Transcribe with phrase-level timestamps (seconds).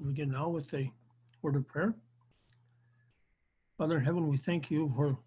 [0.00, 0.90] We'll begin now with a
[1.42, 1.92] word of prayer.
[3.76, 5.18] Father in heaven, we thank you for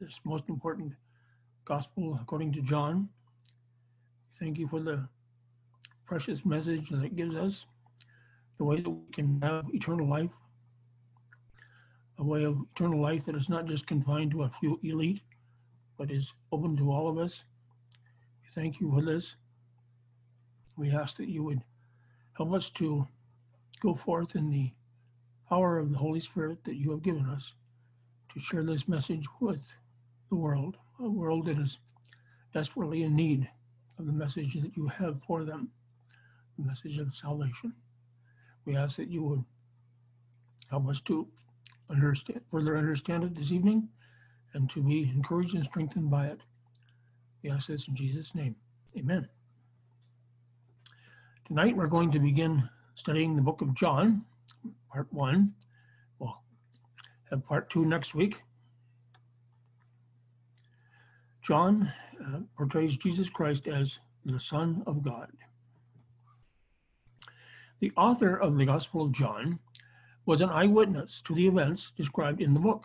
[0.00, 0.94] this most important
[1.64, 3.08] gospel according to John.
[4.40, 5.06] Thank you for the
[6.06, 7.66] precious message that it gives us,
[8.58, 10.32] the way that we can have eternal life,
[12.18, 15.20] a way of eternal life that is not just confined to a few elite,
[15.98, 17.44] but is open to all of us.
[18.42, 19.36] We thank you for this.
[20.76, 21.62] We ask that you would
[22.36, 23.06] help us to
[23.80, 24.72] go forth in the
[25.48, 27.54] power of the Holy Spirit that you have given us
[28.32, 29.74] to share this message with
[30.28, 31.78] the world, a world that is
[32.54, 33.48] desperately in need
[33.98, 35.70] of the message that you have for them,
[36.58, 37.72] the message of salvation.
[38.64, 39.44] We ask that you would
[40.68, 41.26] help us to
[41.90, 43.88] understand, further understand it this evening
[44.54, 46.40] and to be encouraged and strengthened by it.
[47.42, 48.54] We ask this in Jesus' name.
[48.96, 49.28] Amen.
[51.46, 52.68] Tonight we're going to begin
[53.00, 54.26] studying the book of John,
[54.92, 55.54] part one.
[56.18, 56.36] We'll
[57.30, 58.36] have part two next week.
[61.42, 61.90] John
[62.22, 65.28] uh, portrays Jesus Christ as the Son of God.
[67.80, 69.58] The author of the Gospel of John
[70.26, 72.84] was an eyewitness to the events described in the book.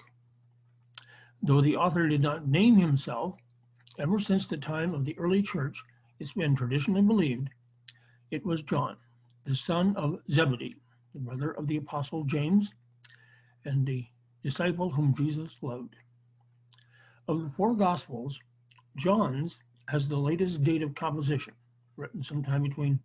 [1.44, 3.36] Though the author did not name himself,
[4.00, 5.84] ever since the time of the early church,
[6.20, 7.50] it's been traditionally believed
[8.31, 8.95] it was John,
[9.46, 10.76] the son of Zebedee,
[11.14, 12.74] the brother of the apostle James,
[13.64, 14.06] and the
[14.44, 15.96] disciple whom Jesus loved.
[17.28, 18.40] Of the four Gospels,
[18.98, 21.54] John's has the latest date of composition,
[21.96, 23.00] written sometime between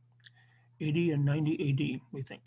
[0.81, 2.43] 80 and 90 AD, we think.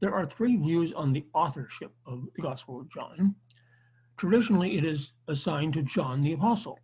[0.00, 3.34] There are three views on the authorship of the Gospel of John.
[4.18, 6.78] Traditionally, it is assigned to John the Apostle.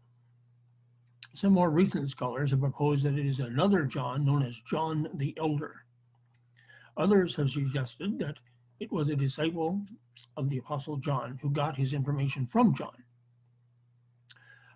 [1.35, 5.35] Some more recent scholars have proposed that it is another John known as John the
[5.39, 5.85] Elder.
[6.97, 8.37] Others have suggested that
[8.81, 9.81] it was a disciple
[10.37, 13.05] of the Apostle John who got his information from John.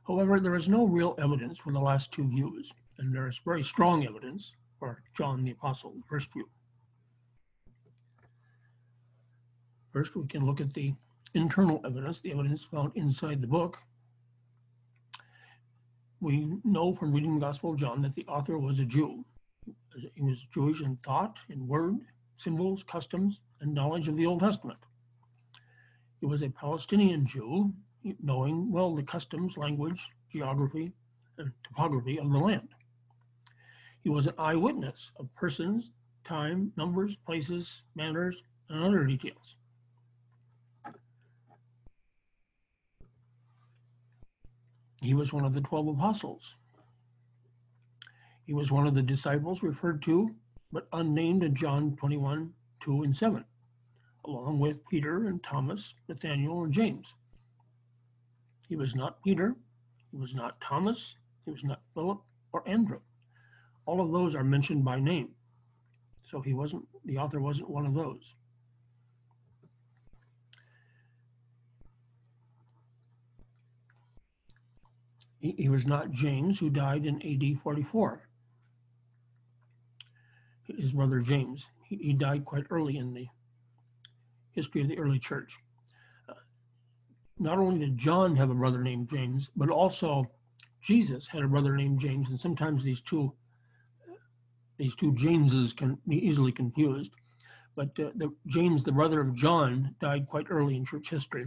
[0.07, 3.63] However, there is no real evidence for the last two views, and there is very
[3.63, 6.49] strong evidence for John the Apostle, the first view.
[9.93, 10.95] First, we can look at the
[11.35, 13.79] internal evidence, the evidence found inside the book.
[16.21, 19.25] We know from reading the Gospel of John that the author was a Jew.
[20.15, 21.97] He was Jewish in thought, in word,
[22.37, 24.79] symbols, customs, and knowledge of the Old Testament.
[26.21, 27.73] He was a Palestinian Jew,
[28.23, 30.93] knowing well the customs, language, geography,
[31.39, 32.69] and topography of the land.
[34.03, 35.93] He was an eyewitness of persons,
[36.25, 39.57] time, numbers, places, manners, and other details.
[45.01, 46.55] He was one of the 12 apostles.
[48.47, 50.35] He was one of the disciples referred to,
[50.73, 53.45] but unnamed in John 21, 2 and 7,
[54.25, 57.15] along with Peter and Thomas, Nathaniel, and James.
[58.69, 59.57] He was not Peter,
[60.11, 62.21] he was not Thomas, he was not Philip
[62.53, 63.01] or Andrew.
[63.85, 65.31] All of those are mentioned by name.
[66.25, 68.35] So he wasn't, the author wasn't one of those.
[75.39, 78.29] He, he was not James, who died in AD 44.
[80.79, 83.29] His brother James, he, he died quite early in the
[84.53, 85.59] history of the early church.
[86.29, 86.35] Uh,
[87.39, 90.31] not only did John have a brother named James, but also
[90.83, 93.33] Jesus had a brother named James, and sometimes these two
[94.79, 97.13] these two Jameses can be easily confused.
[97.75, 101.47] But uh, the, James, the brother of John, died quite early in church history,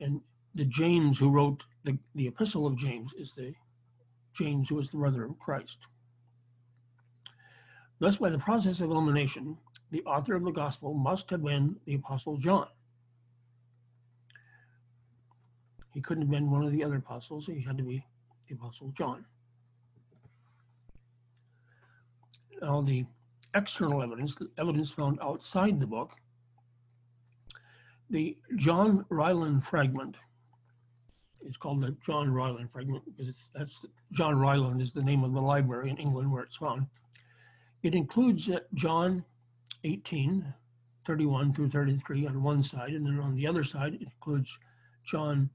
[0.00, 0.20] and
[0.54, 3.54] the James who wrote the, the epistle of James is the
[4.32, 5.78] James who is the brother of Christ.
[7.98, 9.56] Thus, by the process of elimination,
[9.90, 12.66] the author of the gospel must have been the apostle John.
[15.92, 18.04] He couldn't have been one of the other apostles, he had to be
[18.48, 19.24] the apostle John.
[22.60, 23.04] Now, the
[23.54, 26.12] external evidence, the evidence found outside the book,
[28.10, 30.16] the John Ryland fragment
[31.46, 35.40] it's called the John Ryland fragment because that's John Ryland is the name of the
[35.40, 36.86] library in England where it's found.
[37.82, 39.24] It includes uh, John
[39.84, 40.54] 18,
[41.06, 44.58] 31 through 33 on one side, and then on the other side, it includes
[45.04, 45.50] John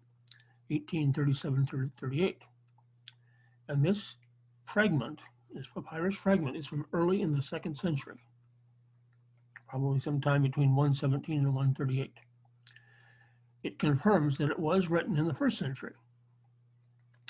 [0.69, 2.43] 18, 37 through 38.
[3.67, 4.15] And this
[4.65, 5.19] fragment,
[5.53, 8.19] this papyrus fragment, is from early in the second century,
[9.67, 12.13] probably sometime between 117 and 138
[13.63, 15.93] it confirms that it was written in the first century.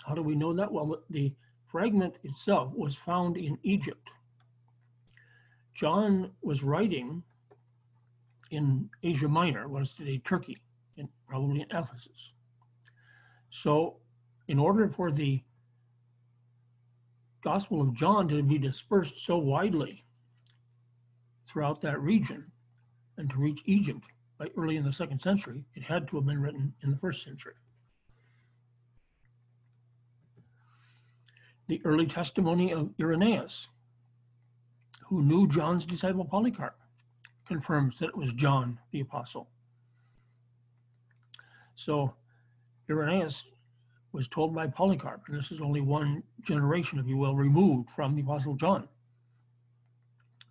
[0.05, 0.71] How do we know that?
[0.71, 1.33] Well, the
[1.67, 4.09] fragment itself was found in Egypt
[5.79, 7.23] John was writing
[8.51, 10.57] in Asia Minor, what is today Turkey,
[10.97, 12.33] and probably in Ephesus.
[13.49, 13.95] So,
[14.49, 15.41] in order for the
[17.45, 20.03] Gospel of John to be dispersed so widely
[21.47, 22.51] throughout that region
[23.15, 24.03] and to reach Egypt
[24.39, 27.24] by early in the second century, it had to have been written in the first
[27.24, 27.53] century.
[31.68, 33.68] The early testimony of Irenaeus,
[35.07, 36.80] who knew John's disciple Polycarp,
[37.47, 39.50] confirms that it was John the apostle.
[41.75, 42.13] So
[42.89, 43.45] Irenaeus
[44.13, 48.15] was told by Polycarp, and this is only one generation, if you will, removed from
[48.15, 48.88] the apostle John.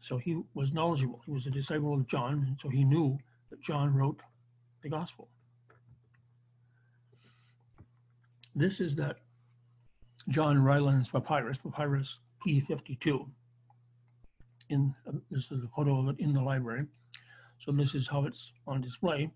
[0.01, 1.23] So he was knowledgeable.
[1.25, 3.19] He was a disciple of John, so he knew
[3.51, 4.21] that John wrote
[4.83, 5.29] the gospel.
[8.55, 9.17] This is that
[10.29, 13.27] John Rylands papyrus, papyrus P52.
[14.71, 16.85] In uh, this is a photo of it in the library.
[17.59, 19.31] So this is how it's on display.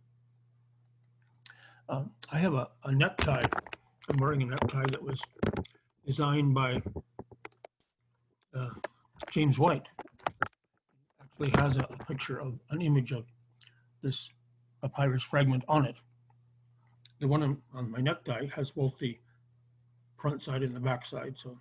[1.88, 3.44] Uh, I have a, a necktie.
[4.10, 5.20] I'm wearing a necktie that was
[6.04, 6.82] designed by
[8.54, 8.70] uh,
[9.30, 9.86] James White.
[11.22, 13.24] Actually has a, a picture of an image of
[14.02, 14.30] this
[14.82, 15.96] papyrus fragment on it.
[17.20, 19.18] The one on, on my necktie has both the
[20.18, 21.34] front side and the back side.
[21.36, 21.58] So,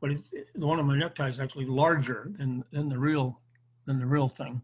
[0.00, 3.40] but it, it- the one on my necktie is actually larger than, than the real,
[3.86, 4.62] than the real thing.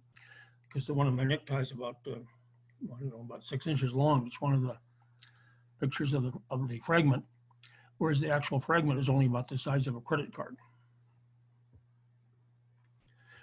[0.69, 3.93] Because the one on my necktie is about, uh, I don't know, about six inches
[3.93, 4.77] long, It's one of the
[5.81, 7.25] pictures of the, of the fragment.
[7.99, 10.57] Whereas the actual fragment is only about the size of a credit card.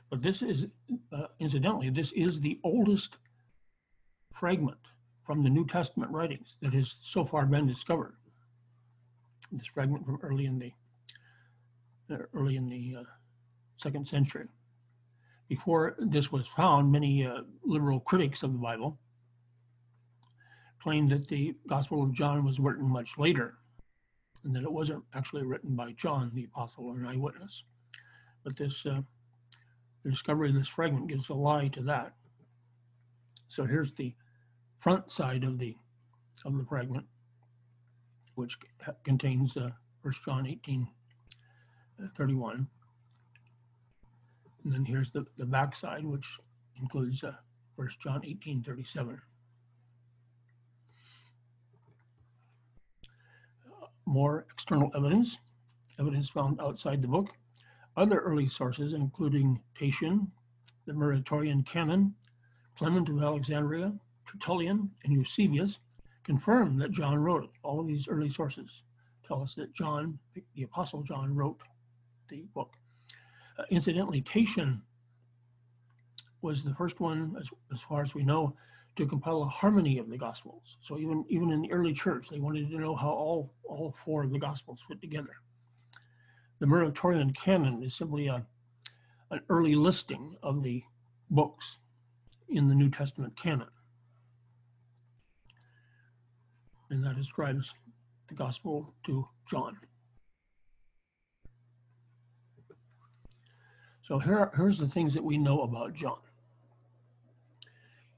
[0.09, 0.67] But this is,
[1.11, 3.17] uh, incidentally, this is the oldest
[4.39, 4.77] fragment
[5.25, 8.15] from the New Testament writings that has so far been discovered.
[9.51, 10.71] This fragment from early in the
[12.13, 13.03] uh, early in the uh,
[13.77, 14.47] second century.
[15.49, 18.97] Before this was found, many uh, liberal critics of the Bible
[20.81, 23.55] claimed that the Gospel of John was written much later
[24.43, 27.63] and that it wasn't actually written by John, the apostle or an eyewitness.
[28.43, 29.01] But this, uh,
[30.03, 32.13] the discovery of this fragment gives a lie to that.
[33.49, 34.13] So here's the
[34.79, 35.75] front side of the
[36.45, 37.05] of the fragment,
[38.35, 38.57] which
[39.03, 39.71] contains uh,
[40.03, 40.87] 1 John 18,
[42.01, 42.67] uh, 31.
[44.63, 46.37] And then here's the, the back side, which
[46.79, 47.33] includes uh,
[47.75, 49.19] 1 John 18, 37.
[54.05, 55.39] More external evidence,
[55.99, 57.29] evidence found outside the book.
[57.97, 60.27] Other early sources, including Tatian,
[60.85, 62.13] the Muratorian Canon,
[62.77, 63.91] Clement of Alexandria,
[64.27, 65.79] Tertullian, and Eusebius,
[66.23, 67.49] confirm that John wrote it.
[67.63, 68.83] All of these early sources
[69.27, 71.61] tell us that John, the, Apostle John, wrote
[72.29, 72.71] the book.
[73.57, 74.81] Uh, incidentally, Tatian
[76.41, 78.55] was the first one, as, as far as we know,
[78.95, 80.77] to compile a harmony of the Gospels.
[80.81, 84.23] So even even in the early church, they wanted to know how all all four
[84.23, 85.35] of the Gospels fit together.
[86.59, 88.45] The Muratorian Canon is simply a
[89.29, 90.83] an early listing of the
[91.29, 91.77] books
[92.49, 93.67] in the New Testament canon.
[96.89, 97.73] And that describes
[98.29, 99.77] the gospel to John.
[104.01, 106.19] So here, here's the things that we know about John.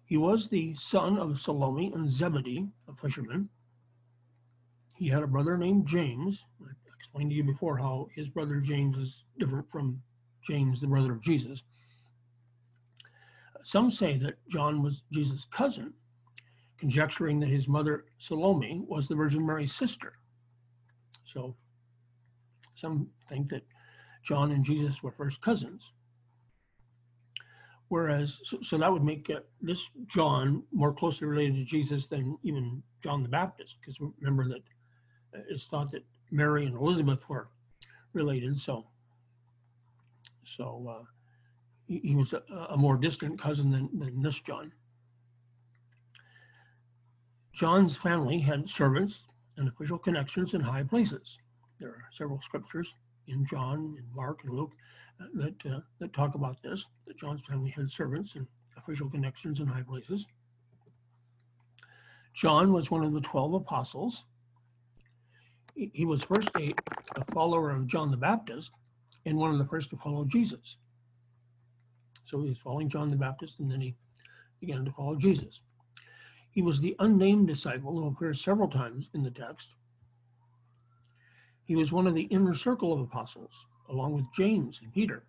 [0.05, 3.49] He was the son of Salome and Zebedee, a fisherman.
[4.95, 6.45] He had a brother named James.
[6.61, 10.01] I explained to you before how his brother James is different from
[10.43, 11.63] James, the brother of Jesus.
[13.63, 15.93] Some say that John was Jesus' cousin,
[16.79, 20.13] conjecturing that his mother Salome was the Virgin Mary's sister.
[21.25, 21.55] So
[22.75, 23.63] some think that
[24.23, 25.91] John and Jesus were first cousins.
[27.89, 32.37] Whereas, so, so that would make uh, this John more closely related to Jesus than
[32.43, 34.61] even John the Baptist, because remember that
[35.35, 37.49] uh, it's thought that Mary and Elizabeth were
[38.13, 38.59] related.
[38.59, 38.85] So,
[40.55, 41.03] so uh,
[41.87, 44.71] he, he was a, a more distant cousin than, than this John.
[47.53, 49.23] John's family had servants
[49.57, 51.37] and official connections in high places.
[51.79, 52.93] There are several scriptures
[53.27, 54.71] in John, in Mark, and Luke
[55.21, 56.85] uh, that uh, that talk about this.
[57.07, 60.25] That John's family had servants and official connections in high places.
[62.33, 64.25] John was one of the twelve apostles.
[65.75, 66.73] He, he was first a,
[67.15, 68.71] a follower of John the Baptist
[69.25, 70.77] and one of the first to follow Jesus.
[72.25, 73.95] So he was following John the Baptist, and then he
[74.61, 75.61] began to follow Jesus.
[76.51, 79.69] He was the unnamed disciple who appears several times in the text.
[81.63, 85.23] He was one of the inner circle of apostles, along with James and Peter.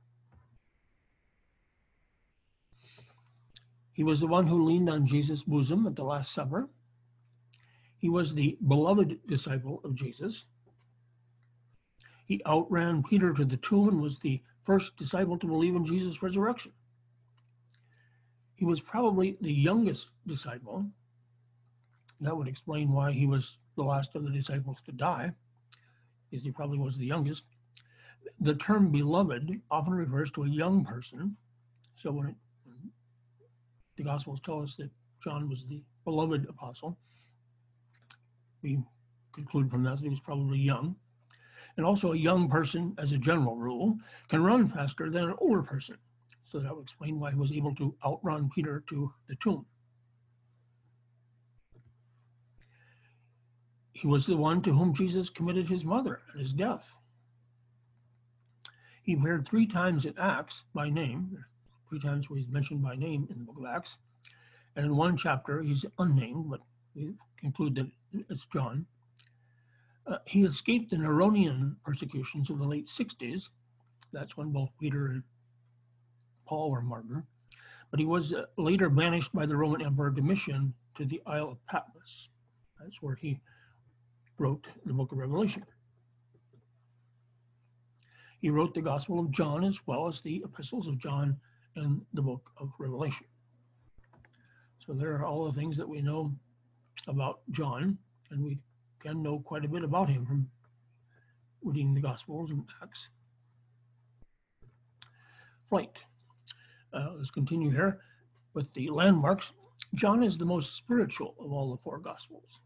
[3.92, 6.70] He was the one who leaned on Jesus' bosom at the Last Supper.
[7.98, 10.46] He was the beloved disciple of Jesus.
[12.24, 16.22] He outran Peter to the tomb and was the first disciple to believe in Jesus'
[16.22, 16.72] resurrection.
[18.54, 20.86] He was probably the youngest disciple.
[22.20, 25.32] That would explain why he was the last of the disciples to die,
[26.34, 27.44] as he probably was the youngest.
[28.40, 31.36] The term beloved often refers to a young person.
[31.96, 32.34] So when, it,
[33.96, 34.90] the Gospels tell us that
[35.22, 36.98] John was the beloved apostle,
[38.62, 38.78] we
[39.32, 40.96] conclude from that that he was probably young.
[41.76, 43.96] And also, a young person, as a general rule,
[44.28, 45.96] can run faster than an older person.
[46.44, 49.64] So that would explain why he was able to outrun Peter to the tomb.
[54.00, 56.96] He was the one to whom Jesus committed his mother at his death.
[59.02, 61.44] He appeared three times in Acts by name,
[61.86, 63.98] three times where he's mentioned by name in the book of Acts.
[64.74, 66.60] And in one chapter, he's unnamed, but
[66.94, 67.90] we conclude that
[68.30, 68.86] it's John.
[70.06, 73.50] Uh, he escaped the Neronian persecutions of the late 60s.
[74.14, 75.24] That's when both Peter and
[76.46, 77.24] Paul were martyred.
[77.90, 81.66] But he was uh, later banished by the Roman Emperor Domitian to the Isle of
[81.66, 82.30] Patmos.
[82.80, 83.40] That's where he
[84.40, 85.62] wrote the book of Revelation.
[88.40, 91.36] He wrote the Gospel of John as well as the epistles of John
[91.76, 93.26] and the book of Revelation.
[94.84, 96.32] So there are all the things that we know
[97.06, 97.98] about John,
[98.30, 98.58] and we
[98.98, 100.48] can know quite a bit about him from
[101.62, 103.10] reading the Gospels and Acts.
[105.68, 105.98] Flight.
[106.94, 108.00] Uh, let's continue here
[108.54, 109.52] with the landmarks.
[109.94, 112.60] John is the most spiritual of all the four Gospels.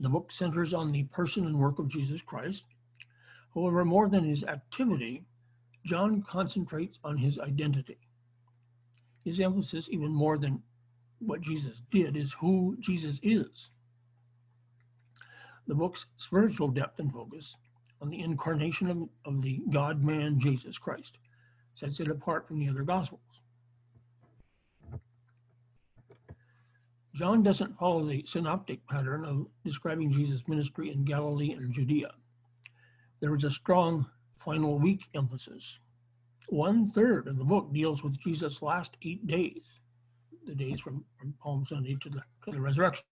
[0.00, 2.64] The book centers on the person and work of Jesus Christ.
[3.54, 5.24] However, more than his activity,
[5.84, 7.98] John concentrates on his identity.
[9.24, 10.62] His emphasis, even more than
[11.18, 13.70] what Jesus did, is who Jesus is.
[15.66, 17.56] The book's spiritual depth and focus
[18.00, 21.18] on the incarnation of, of the God man Jesus Christ
[21.74, 23.40] sets it apart from the other Gospels.
[27.16, 32.10] John doesn't follow the synoptic pattern of describing Jesus' ministry in Galilee and Judea.
[33.20, 34.04] There is a strong
[34.36, 35.80] final week emphasis.
[36.50, 39.62] One third of the book deals with Jesus' last eight days,
[40.46, 43.06] the days from, from Palm Sunday to the, to the resurrection.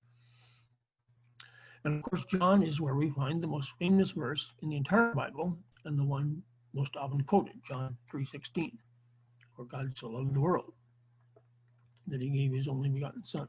[1.84, 5.14] And of course, John is where we find the most famous verse in the entire
[5.14, 5.56] Bible
[5.86, 6.42] and the one
[6.74, 8.72] most often quoted, John 3.16,
[9.56, 10.74] where God so loved the world
[12.06, 13.48] that he gave his only begotten son.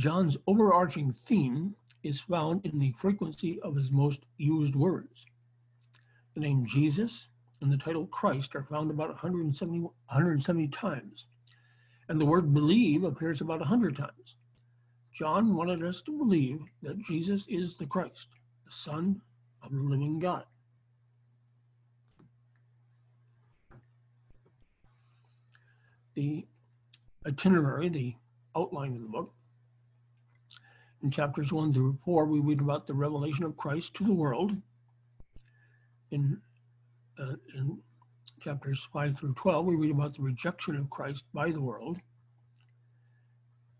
[0.00, 5.26] John's overarching theme is found in the frequency of his most used words.
[6.32, 7.26] The name Jesus
[7.60, 11.26] and the title Christ are found about 170, 170 times,
[12.08, 14.36] and the word believe appears about 100 times.
[15.12, 18.28] John wanted us to believe that Jesus is the Christ,
[18.64, 19.20] the Son
[19.62, 20.44] of the living God.
[26.14, 26.46] The
[27.26, 28.14] itinerary, the
[28.56, 29.34] outline of the book,
[31.02, 34.52] in chapters 1 through 4, we read about the revelation of Christ to the world.
[36.10, 36.40] In,
[37.18, 37.78] uh, in
[38.40, 41.98] chapters 5 through 12, we read about the rejection of Christ by the world.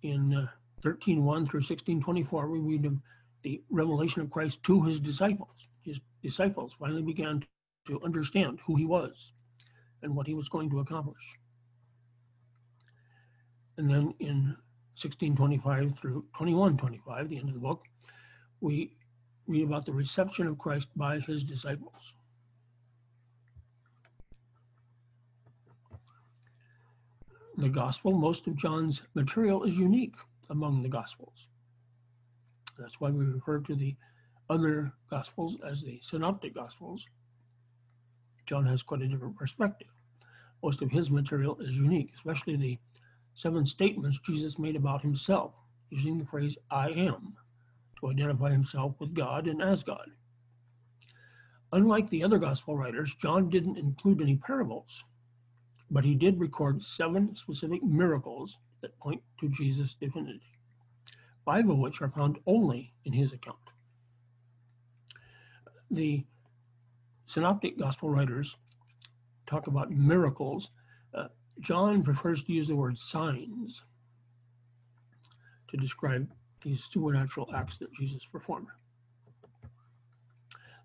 [0.03, 0.47] In uh,
[0.83, 2.99] 13.1 through 16.24, we read of
[3.43, 5.69] the revelation of Christ to his disciples.
[5.83, 7.45] His disciples finally began
[7.87, 9.33] to understand who he was
[10.03, 11.39] and what he was going to accomplish.
[13.77, 14.57] And then in
[14.97, 17.85] 1625 through 2125, the end of the book,
[18.61, 18.93] we
[19.47, 22.15] read about the reception of Christ by his disciples.
[27.57, 30.15] The gospel, most of John's material is unique
[30.49, 31.49] among the gospels.
[32.79, 33.95] That's why we refer to the
[34.49, 37.07] other gospels as the synoptic gospels.
[38.47, 39.89] John has quite a different perspective.
[40.63, 42.79] Most of his material is unique, especially the
[43.41, 45.55] seven statements Jesus made about himself,
[45.89, 47.35] using the phrase I am
[47.99, 50.11] to identify himself with God and as God.
[51.73, 55.05] Unlike the other gospel writers, John didn't include any parables,
[55.91, 60.59] but he did record seven specific miracles that point to Jesus' divinity,
[61.45, 63.57] five of which are found only in his account.
[65.91, 66.25] The
[67.27, 68.59] synoptic gospel writers
[69.47, 70.71] talk about miracles
[71.15, 71.29] uh,
[71.61, 73.85] John prefers to use the word signs
[75.69, 76.29] to describe
[76.63, 78.69] these supernatural acts that Jesus performed.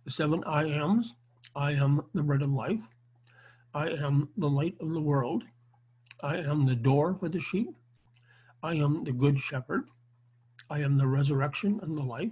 [0.03, 1.15] The seven I ams
[1.55, 2.89] I am the bread of life,
[3.73, 5.43] I am the light of the world.
[6.21, 7.75] I am the door for the sheep.
[8.63, 9.89] I am the good shepherd.
[10.69, 12.31] I am the resurrection and the life.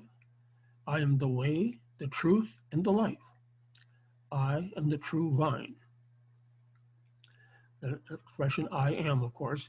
[0.88, 3.18] I am the way, the truth, and the life.
[4.32, 5.76] I am the true vine.
[7.84, 9.68] The expression I am, of course,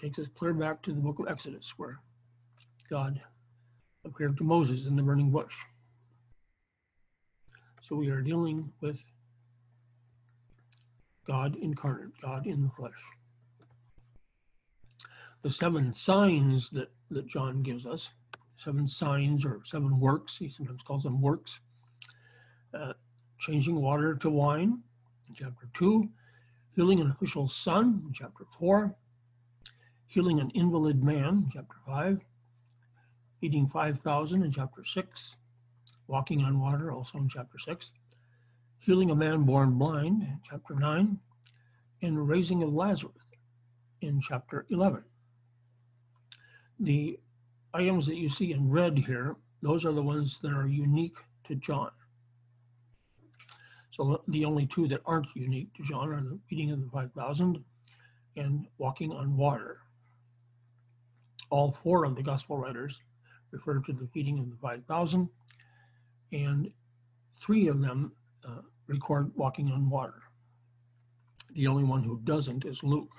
[0.00, 2.00] takes us clear back to the book of Exodus, where
[2.88, 3.20] God
[4.02, 5.54] appeared to Moses in the burning bush.
[7.82, 8.98] So we are dealing with
[11.26, 13.02] God incarnate, God in the flesh.
[15.42, 18.08] The seven signs that, that John gives us,
[18.56, 21.60] seven signs or seven works, he sometimes calls them works,
[22.72, 22.94] uh,
[23.38, 24.80] changing water to wine
[25.28, 26.08] in chapter 2,
[26.74, 28.94] healing an official son chapter 4,
[30.06, 32.20] healing an invalid man chapter 5,
[33.40, 35.36] feeding 5,000 in chapter 6,
[36.06, 37.90] walking on water also in chapter 6,
[38.78, 41.18] healing a man born blind chapter 9,
[42.02, 43.14] and raising of Lazarus
[44.00, 45.02] in chapter 11.
[46.78, 47.18] The
[47.74, 51.54] items that you see in red here, those are the ones that are unique to
[51.54, 51.90] John.
[53.90, 57.64] So the only two that aren't unique to John are the feeding of the 5,000
[58.36, 59.78] and walking on water.
[61.50, 63.00] All four of the gospel writers
[63.50, 65.28] refer to the feeding of the 5,000,
[66.32, 66.70] and
[67.40, 68.12] three of them
[68.46, 70.22] uh, record walking on water.
[71.54, 73.16] The only one who doesn't is Luke.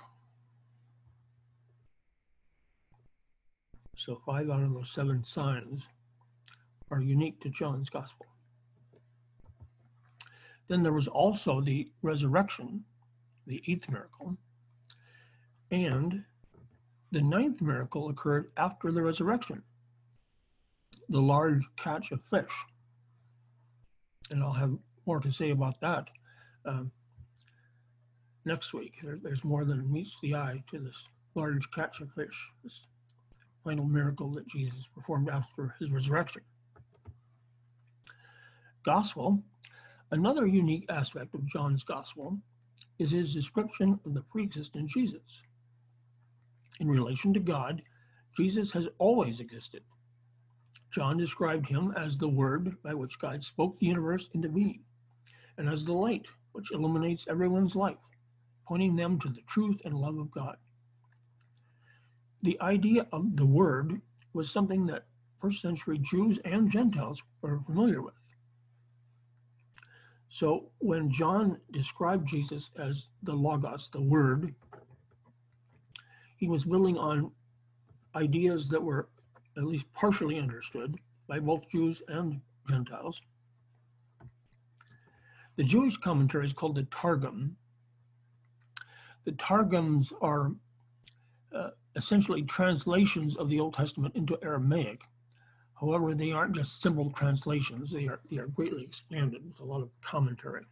[3.94, 5.86] So five out of those seven signs
[6.90, 8.26] are unique to John's gospel.
[10.72, 12.84] Then there was also the resurrection,
[13.46, 14.38] the eighth miracle,
[15.70, 16.24] and
[17.10, 19.62] the ninth miracle occurred after the resurrection,
[21.10, 22.64] the large catch of fish.
[24.30, 24.74] And I'll have
[25.04, 26.08] more to say about that
[26.64, 26.90] um,
[28.46, 28.94] next week.
[29.02, 32.86] There, there's more than meets the eye to this large catch of fish, this
[33.62, 36.40] final miracle that Jesus performed after his resurrection.
[38.86, 39.42] Gospel,
[40.12, 42.38] another unique aspect of John's gospel
[42.98, 45.40] is his description of the pre existent Jesus.
[46.78, 47.82] In relation to God,
[48.36, 49.82] Jesus has always existed.
[50.92, 54.80] John described him as the Word by which God spoke the universe into being,
[55.56, 57.96] and as the light which illuminates everyone's life,
[58.66, 60.56] pointing them to the truth and love of God.
[62.42, 64.00] The idea of the Word
[64.34, 65.06] was something that
[65.40, 68.14] first century Jews and Gentiles were familiar with.
[70.32, 74.54] So when John described Jesus as the Logos, the Word,
[76.38, 77.32] he was building on
[78.16, 79.10] ideas that were
[79.58, 80.96] at least partially understood
[81.28, 83.20] by both Jews and Gentiles.
[85.56, 87.54] The Jewish commentary is called the Targum.
[89.26, 90.52] The Targums are
[91.54, 95.02] uh, essentially translations of the Old Testament into Aramaic.
[95.82, 99.82] However, they aren't just simple translations, they are, they are greatly expanded with a lot
[99.82, 100.64] of commentary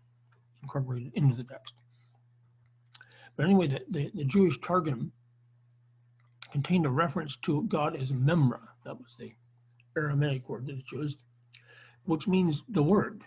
[0.62, 1.74] incorporated into the text.
[3.36, 5.10] But anyway, the, the, the Jewish Targum
[6.52, 8.60] contained a reference to God as Memra.
[8.84, 9.32] That was the
[9.96, 11.18] Aramaic word that it's used,
[12.04, 13.24] which means the Word.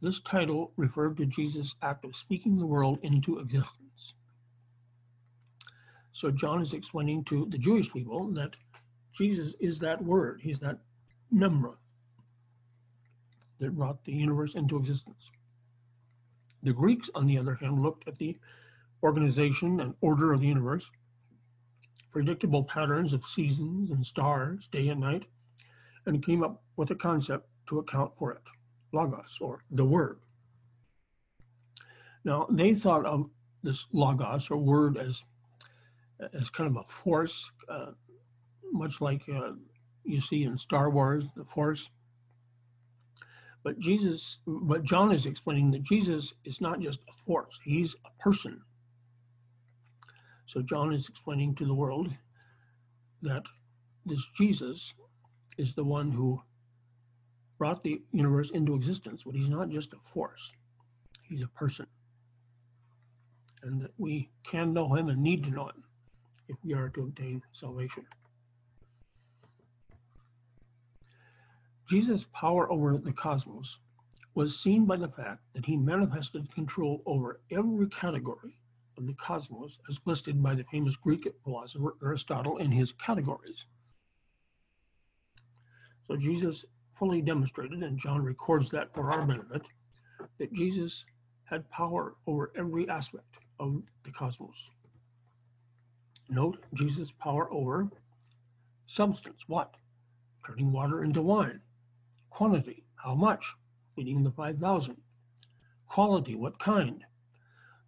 [0.00, 4.14] This title referred to Jesus' act of speaking the world into existence.
[6.12, 8.56] So John is explaining to the Jewish people that
[9.12, 10.40] Jesus is that Word.
[10.42, 10.78] He's that
[11.34, 11.74] Memra
[13.58, 15.30] that brought the universe into existence.
[16.62, 18.38] The Greeks, on the other hand, looked at the
[19.02, 20.90] organization and order of the universe
[22.14, 25.24] predictable patterns of seasons and stars, day and night,
[26.06, 28.40] and came up with a concept to account for it,
[28.92, 30.20] logos, or the word.
[32.24, 33.28] Now, they thought of
[33.64, 35.24] this logos, or word, as,
[36.32, 37.90] as kind of a force, uh,
[38.72, 39.50] much like uh,
[40.04, 41.90] you see in Star Wars, the force.
[43.62, 48.22] But Jesus, but John is explaining that Jesus is not just a force, he's a
[48.22, 48.60] person.
[50.46, 52.12] So John is explaining to the world
[53.22, 53.42] that
[54.04, 54.92] this Jesus
[55.56, 56.42] is the one who
[57.58, 60.52] brought the universe into existence, but he's not just a force,
[61.22, 61.86] he's a person.
[63.62, 65.84] And that we can know him and need to know him
[66.48, 68.04] if we are to obtain salvation.
[71.88, 73.78] Jesus' power over the cosmos
[74.34, 78.58] was seen by the fact that he manifested control over every category
[78.96, 83.66] of the cosmos as listed by the famous Greek philosopher Aristotle in his categories.
[86.06, 86.64] So Jesus
[86.98, 89.62] fully demonstrated, and John records that for our benefit,
[90.38, 91.04] that Jesus
[91.44, 94.70] had power over every aspect of the cosmos.
[96.28, 97.88] Note Jesus' power over
[98.86, 99.44] substance.
[99.46, 99.74] What?
[100.46, 101.60] Turning water into wine.
[102.34, 102.82] Quantity.
[102.96, 103.54] How much?
[103.94, 104.96] Feeding the 5,000.
[105.88, 106.34] Quality.
[106.34, 107.04] What kind?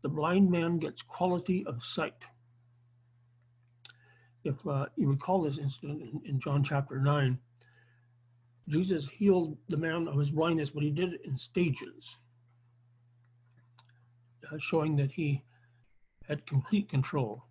[0.03, 2.23] The blind man gets quality of sight.
[4.45, 7.37] If uh, you recall this incident in, in John chapter 9,
[8.69, 12.15] Jesus healed the man of his blindness, but he did it in stages,
[14.53, 15.43] uh, showing that he
[16.29, 17.43] had complete control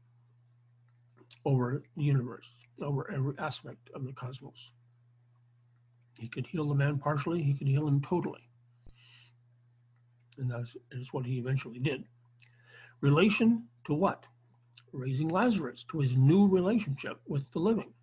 [1.44, 2.50] over the universe,
[2.82, 4.72] over every aspect of the cosmos.
[6.20, 8.48] He could heal the man partially, he could heal him totally.
[10.38, 12.04] And that is what he eventually did.
[13.02, 14.26] Relation to what?
[14.92, 17.94] Raising Lazarus to his new relationship with the living.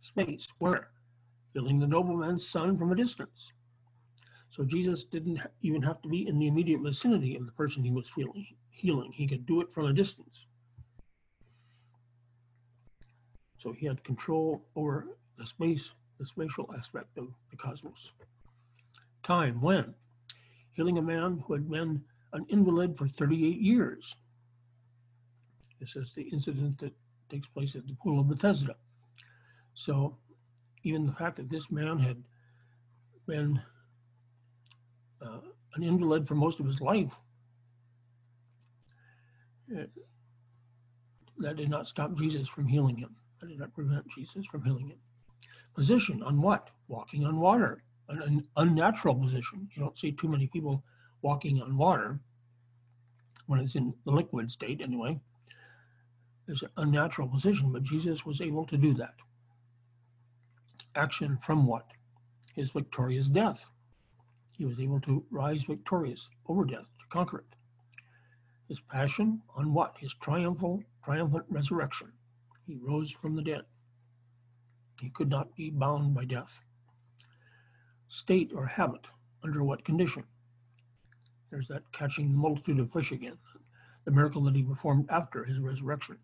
[0.00, 0.90] Space, where?
[1.52, 3.52] Healing the nobleman's son from a distance.
[4.50, 7.90] So Jesus didn't even have to be in the immediate vicinity of the person he
[7.90, 8.46] was healing.
[8.70, 9.12] healing.
[9.12, 10.46] He could do it from a distance.
[13.58, 18.12] So he had control over the space, the spatial aspect of the cosmos.
[19.22, 19.94] Time, when?
[20.72, 24.16] Healing a man who had been an invalid for 38 years.
[25.80, 26.92] This is the incident that
[27.30, 28.76] takes place at the Pool of Bethesda.
[29.74, 30.16] So
[30.82, 32.22] even the fact that this man had
[33.26, 33.60] been
[35.22, 35.40] uh,
[35.74, 37.12] an invalid for most of his life,
[39.68, 40.02] it, uh,
[41.38, 43.16] that did not stop Jesus from healing him.
[43.40, 44.98] That did not prevent Jesus from healing him.
[45.74, 46.70] Position on what?
[46.88, 49.68] Walking on water, an, an unnatural position.
[49.74, 50.82] You don't see too many people
[51.22, 52.20] walking on water
[53.46, 55.18] when it's in the liquid state, anyway.
[56.46, 59.14] It's an unnatural position, but Jesus was able to do that
[60.96, 61.86] action from what?
[62.54, 63.66] His victorious death.
[64.56, 67.56] He was able to rise victorious over death, to conquer it.
[68.68, 69.96] His passion on what?
[69.98, 72.12] His triumphal, triumphant resurrection.
[72.66, 73.62] He rose from the dead.
[75.00, 76.60] He could not be bound by death.
[78.08, 79.06] State or habit,
[79.42, 80.24] under what condition?
[81.50, 83.38] There's that catching the multitude of fish again,
[84.04, 86.18] the miracle that he performed after his resurrection.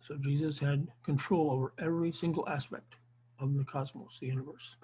[0.00, 2.96] So Jesus had control over every single aspect
[3.38, 4.76] of the cosmos, the universe.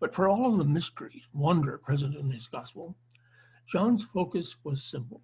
[0.00, 2.96] But for all of the mystery, wonder present in his gospel,
[3.66, 5.22] John's focus was simple.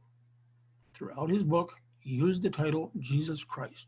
[0.99, 3.87] Throughout his book, he used the title Jesus Christ.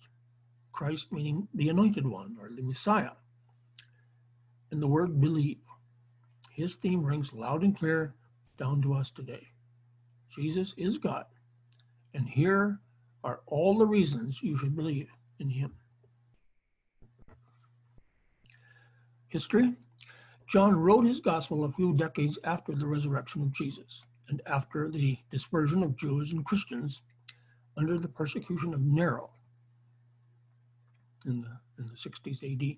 [0.72, 3.10] Christ meaning the anointed one or the Messiah.
[4.70, 5.58] And the word believe.
[6.52, 8.14] His theme rings loud and clear
[8.58, 9.48] down to us today.
[10.30, 11.24] Jesus is God.
[12.14, 12.78] And here
[13.24, 15.08] are all the reasons you should believe
[15.40, 15.72] in him.
[19.28, 19.74] History
[20.46, 25.18] John wrote his gospel a few decades after the resurrection of Jesus and after the
[25.30, 27.02] dispersion of Jews and Christians
[27.76, 29.30] under the persecution of Nero
[31.26, 32.76] in the, in the 60s AD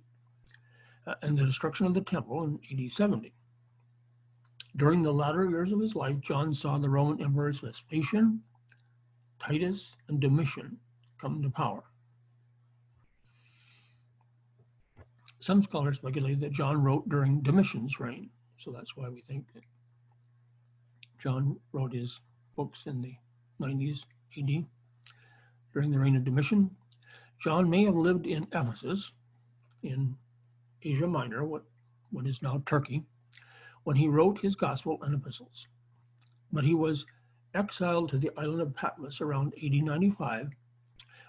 [1.07, 3.33] uh, and the destruction of the temple in AD 70.
[4.77, 8.41] During the latter years of his life, John saw the Roman emperors Vespasian,
[9.39, 10.79] Titus and Domitian
[11.21, 11.83] come to power.
[15.41, 19.65] Some scholars speculate that John wrote during Domitian's reign, so that's why we think that
[21.23, 22.21] John wrote his
[22.57, 23.15] books in the
[23.61, 24.07] 90s
[24.37, 24.65] AD
[25.73, 26.75] during the reign of Domitian.
[27.39, 29.13] John may have lived in Ephesus
[29.85, 30.17] in
[30.83, 31.63] Asia Minor, what,
[32.11, 33.05] what is now Turkey,
[33.85, 35.69] when he wrote his gospel and epistles.
[36.53, 37.07] But he was
[37.55, 40.51] exiled to the island of Patmos around 1895,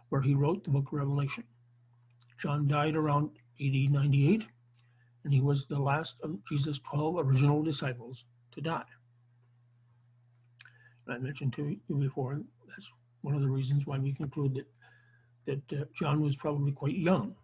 [0.09, 1.43] where he wrote the book of Revelation.
[2.39, 3.29] John died around
[3.59, 4.47] 1898,
[5.23, 8.83] and he was the last of Jesus' 12 original disciples to die.
[11.07, 12.89] I mentioned to you before, that's
[13.21, 14.67] one of the reasons why we conclude that,
[15.69, 17.35] that uh, John was probably quite young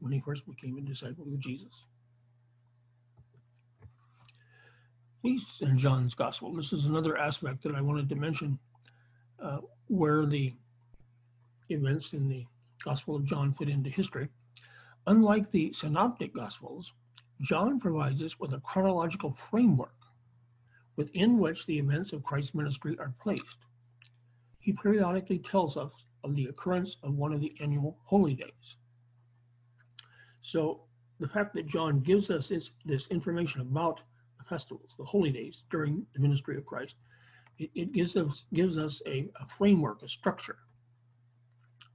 [0.00, 1.72] when he first became a disciple of Jesus.
[5.60, 6.54] in John's gospel.
[6.54, 8.58] This is another aspect that I wanted to mention
[9.42, 10.54] uh, where the
[11.68, 12.46] events in the
[12.84, 14.28] Gospel of John fit into history.
[15.06, 16.92] Unlike the synoptic gospels,
[17.40, 19.97] John provides us with a chronological framework
[20.98, 23.58] within which the events of Christ's ministry are placed.
[24.58, 25.92] He periodically tells us
[26.24, 28.76] of the occurrence of one of the annual holy days.
[30.42, 30.80] So
[31.20, 34.00] the fact that John gives us this, this information about
[34.38, 36.96] the festivals, the holy days during the ministry of Christ.
[37.58, 40.58] It, it gives us gives us a, a framework, a structure.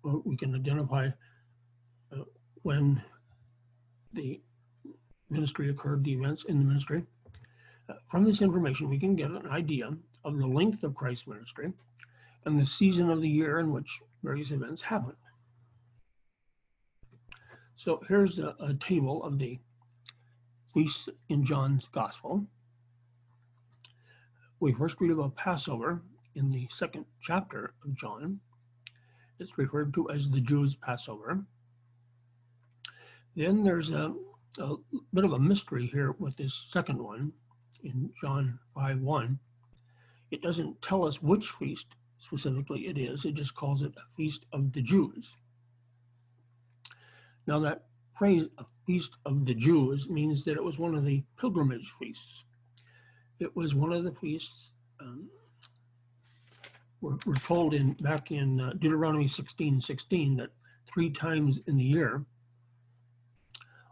[0.04, 1.10] We can identify
[2.12, 2.24] uh,
[2.62, 3.02] when
[4.14, 4.42] the
[5.30, 7.04] ministry occurred, the events in the ministry.
[8.10, 9.92] From this information, we can get an idea
[10.24, 11.74] of the length of Christ's ministry
[12.46, 15.18] and the season of the year in which various events happened.
[17.76, 19.60] So here's a, a table of the
[20.74, 22.46] feasts in John's Gospel.
[24.60, 26.02] We first read about Passover
[26.36, 28.40] in the second chapter of John.
[29.40, 31.44] It's referred to as the Jews' Passover.
[33.36, 34.14] Then there's a,
[34.60, 34.76] a
[35.14, 37.34] bit of a mystery here with this second one
[37.84, 39.40] in John 5 1.
[40.32, 41.88] It doesn't tell us which feast
[42.24, 45.36] specifically it is, it just calls it a feast of the Jews.
[47.46, 47.84] Now, that
[48.18, 52.46] phrase, a feast of the Jews, means that it was one of the pilgrimage feasts.
[53.40, 54.70] It was one of the feasts
[55.02, 55.28] um,
[57.02, 60.52] we're, we're, told in back in uh, Deuteronomy 16 16 that
[60.88, 62.24] three times in the year,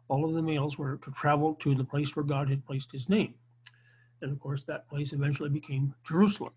[0.08, 3.10] all of the males were to travel to the place where God had placed his
[3.10, 3.34] name.
[4.22, 6.54] And of course, that place eventually became Jerusalem.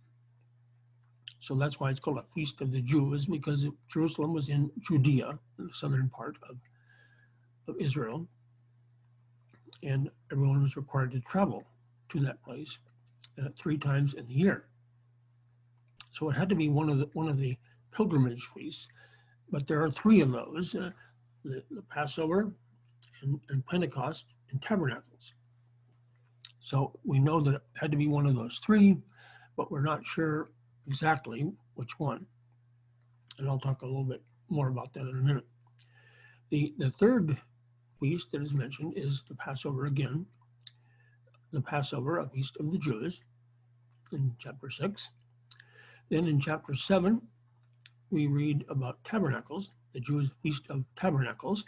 [1.40, 5.38] So that's why it's called a Feast of the Jews, because Jerusalem was in Judea,
[5.58, 6.56] in the southern part of,
[7.68, 8.26] of Israel.
[9.82, 11.64] And everyone was required to travel
[12.10, 12.78] to that place
[13.38, 14.66] uh, three times in the year.
[16.12, 17.56] So it had to be one of the one of the
[17.92, 18.88] pilgrimage feasts.
[19.50, 20.90] But there are three of those: uh,
[21.44, 22.52] the, the, Passover,
[23.22, 25.34] and, and Pentecost, and Tabernacles.
[26.64, 28.96] So we know that it had to be one of those three,
[29.54, 30.48] but we're not sure
[30.86, 32.24] exactly which one.
[33.38, 35.46] And I'll talk a little bit more about that in a minute.
[36.48, 37.36] The, the third
[38.00, 40.24] feast that is mentioned is the Passover again,
[41.52, 43.20] the Passover, a feast of the Jews,
[44.10, 45.10] in chapter 6.
[46.08, 47.20] Then in chapter 7,
[48.08, 51.66] we read about tabernacles, the Jews' feast of tabernacles.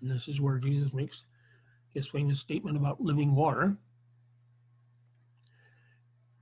[0.00, 1.24] And this is where Jesus makes
[1.94, 3.76] his famous statement about living water.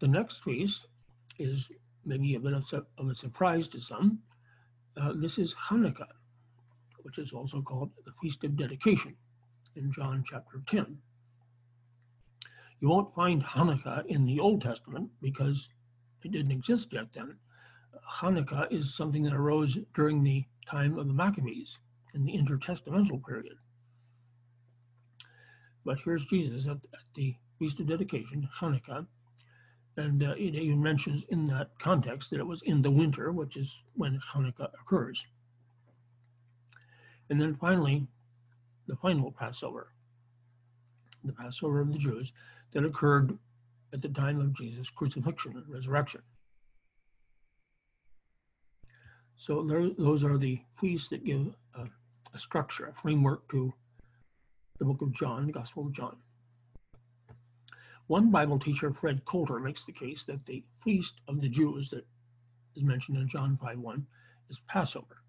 [0.00, 0.86] The next feast
[1.38, 1.70] is
[2.04, 2.64] maybe a bit of,
[2.98, 4.20] of a surprise to some.
[4.96, 6.12] Uh, this is Hanukkah,
[7.02, 9.16] which is also called the Feast of Dedication
[9.76, 10.98] in John chapter 10.
[12.80, 15.68] You won't find Hanukkah in the Old Testament because
[16.24, 17.36] it didn't exist yet then.
[18.20, 21.78] Hanukkah is something that arose during the time of the Maccabees
[22.14, 23.56] in the intertestamental period.
[25.88, 29.06] But here's Jesus at, at the Feast of Dedication, Hanukkah,
[29.96, 33.56] and uh, it even mentions in that context that it was in the winter, which
[33.56, 35.24] is when Hanukkah occurs.
[37.30, 38.06] And then finally,
[38.86, 39.94] the final Passover,
[41.24, 42.34] the Passover of the Jews
[42.72, 43.38] that occurred
[43.94, 46.20] at the time of Jesus' crucifixion and resurrection.
[49.36, 51.84] So there, those are the feasts that give a,
[52.34, 53.72] a structure, a framework to
[54.78, 56.16] the book of John, the Gospel of John.
[58.06, 62.06] One Bible teacher, Fred Coulter, makes the case that the feast of the Jews that
[62.74, 64.06] is mentioned in John 5:1
[64.48, 65.22] is Passover.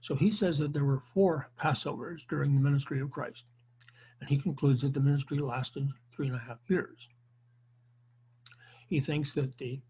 [0.00, 3.44] So he says that there were four Passovers during the ministry of Christ.
[4.20, 7.08] And he concludes that the ministry lasted three and a half years.
[8.88, 9.80] He thinks that the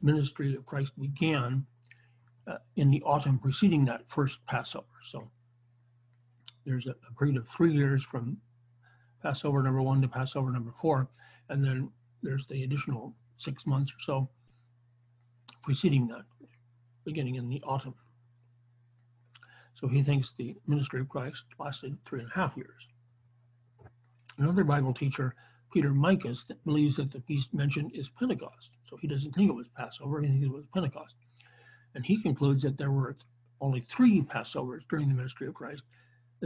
[0.00, 1.66] ministry of Christ began
[2.46, 4.86] uh, in the autumn preceding that first Passover.
[5.02, 5.30] So
[6.64, 8.38] there's a, period of three years from
[9.22, 11.08] Passover number one to Passover number four
[11.48, 11.90] and then
[12.22, 14.28] there's the additional six months or so
[15.62, 16.24] preceding that,
[17.04, 17.94] beginning in the autumn.
[19.74, 22.86] So he thinks the ministry of Christ lasted three and a half years.
[24.38, 25.34] Another Bible teacher,
[25.72, 28.72] Peter Michas, believes that the feast mentioned is Pentecost.
[28.88, 31.16] So he doesn't think it was Passover, he thinks it was Pentecost.
[31.94, 33.16] And he concludes that there were
[33.60, 35.84] only three Passovers during the ministry of Christ,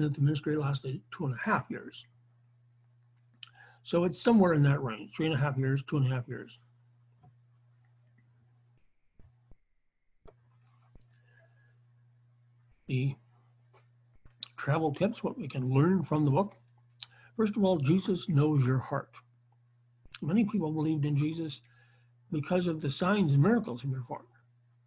[0.05, 2.07] and the ministry lasted two and a half years.
[3.83, 6.29] So it's somewhere in that range, three and a half years, two and a half
[6.29, 6.59] years.
[12.87, 13.15] The
[14.57, 16.55] travel tips, what we can learn from the book.
[17.37, 19.11] First of all, Jesus knows your heart.
[20.21, 21.61] Many people believed in Jesus
[22.33, 24.27] because of the signs and miracles he performed,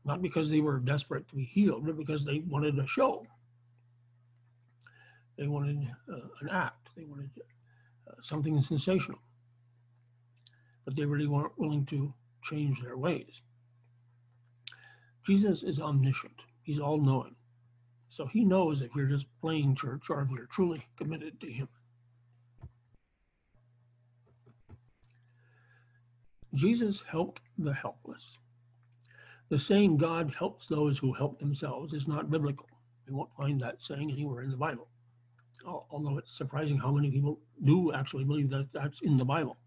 [0.05, 3.25] not because they were desperate to be healed, but because they wanted a show.
[5.37, 6.89] They wanted uh, an act.
[6.95, 7.29] They wanted
[8.21, 9.19] something sensational.
[10.85, 12.13] But they really weren't willing to
[12.43, 13.41] change their ways.
[15.25, 17.35] Jesus is omniscient, he's all knowing.
[18.09, 21.69] So he knows if you're just playing church or if you're truly committed to him.
[26.53, 28.37] Jesus helped the helpless.
[29.49, 32.67] The saying God helps those who help themselves is not biblical.
[33.07, 34.87] We won't find that saying anywhere in the Bible.
[35.65, 39.57] Al- although it's surprising how many people do actually believe that that's in the Bible.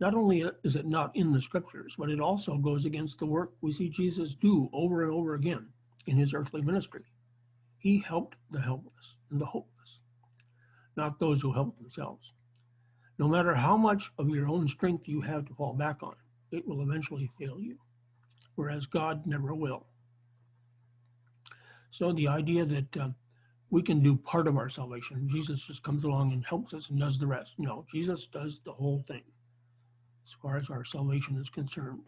[0.00, 3.52] Not only is it not in the scriptures, but it also goes against the work
[3.60, 5.68] we see Jesus do over and over again
[6.06, 7.04] in his earthly ministry.
[7.78, 10.00] He helped the helpless and the hopeless,
[10.96, 12.32] not those who help themselves.
[13.18, 16.14] No matter how much of your own strength you have to fall back on,
[16.50, 17.78] it will eventually fail you,
[18.56, 19.86] whereas God never will.
[21.90, 23.08] So the idea that uh,
[23.72, 27.00] we can do part of our salvation, Jesus just comes along and helps us and
[27.00, 27.54] does the rest.
[27.56, 29.22] No, Jesus does the whole thing
[30.26, 32.02] as far as our salvation is concerned.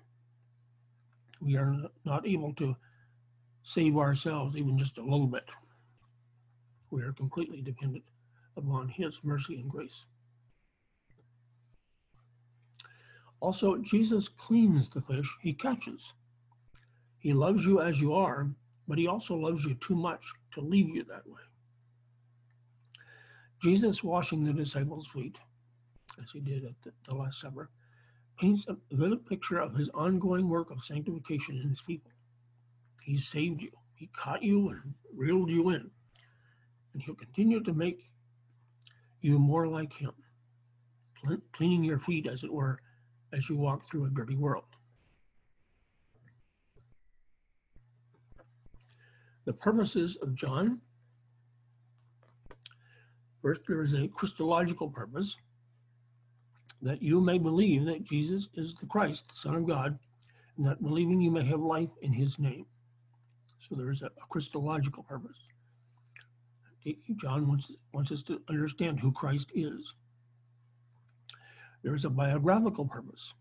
[1.40, 1.74] We are
[2.04, 2.76] not able to
[3.62, 5.48] save ourselves even just a little bit.
[6.90, 8.04] We are completely dependent
[8.58, 10.04] upon His mercy and grace.
[13.40, 16.12] Also, Jesus cleans the fish he catches.
[17.18, 18.50] He loves you as you are,
[18.86, 21.40] but he also loves you too much to leave you that way.
[23.64, 25.38] Jesus washing the disciples' feet,
[26.22, 27.70] as he did at the, the Last Supper,
[28.38, 32.10] paints a vivid picture of his ongoing work of sanctification in his people.
[33.02, 35.90] He saved you, he caught you and reeled you in,
[36.92, 38.04] and he'll continue to make
[39.22, 40.12] you more like him,
[41.52, 42.82] cleaning your feet, as it were,
[43.32, 44.64] as you walk through a dirty world.
[49.46, 50.82] The purposes of John.
[53.44, 55.36] First, there is a Christological purpose
[56.80, 59.98] that you may believe that Jesus is the Christ, the Son of God,
[60.56, 62.64] and that believing you may have life in his name.
[63.68, 65.36] So there is a, a Christological purpose.
[67.16, 69.92] John wants, wants us to understand who Christ is.
[71.82, 73.34] There is a biographical purpose.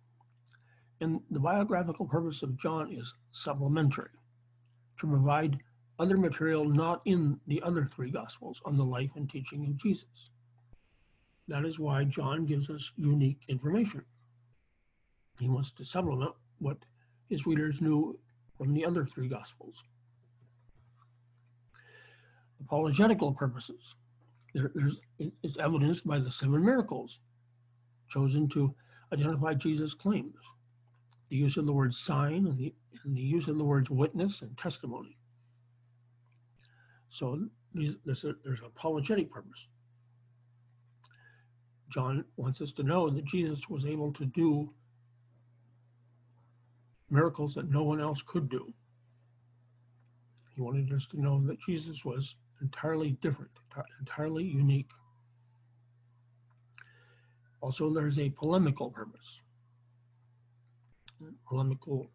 [1.00, 4.12] And the biographical purpose of John is supplementary,
[5.00, 5.60] to provide
[5.99, 10.32] other material not in the other three Gospels on the life and teaching of Jesus.
[11.47, 14.03] That is why John gives us unique information.
[15.39, 16.77] He wants to supplement what
[17.29, 18.17] his readers knew
[18.58, 19.84] from the other three Gospels.
[22.62, 23.95] Apologetical purposes.
[24.53, 27.19] There, there's, it's evidenced by the seven miracles
[28.08, 28.73] chosen to
[29.12, 30.36] identify Jesus' claims,
[31.29, 34.41] the use of the word sign and the, and the use of the words witness
[34.41, 35.17] and testimony.
[37.13, 37.39] So
[37.76, 39.67] there's, a, there's an apologetic purpose.
[41.89, 44.73] John wants us to know that Jesus was able to do
[47.12, 48.73] miracles that no one else could do.
[50.56, 53.52] He wanted us to know that Jesus was entirely different,
[53.99, 54.89] entirely unique.
[57.62, 59.39] Also, there's a polemical purpose.
[61.47, 62.10] Polemical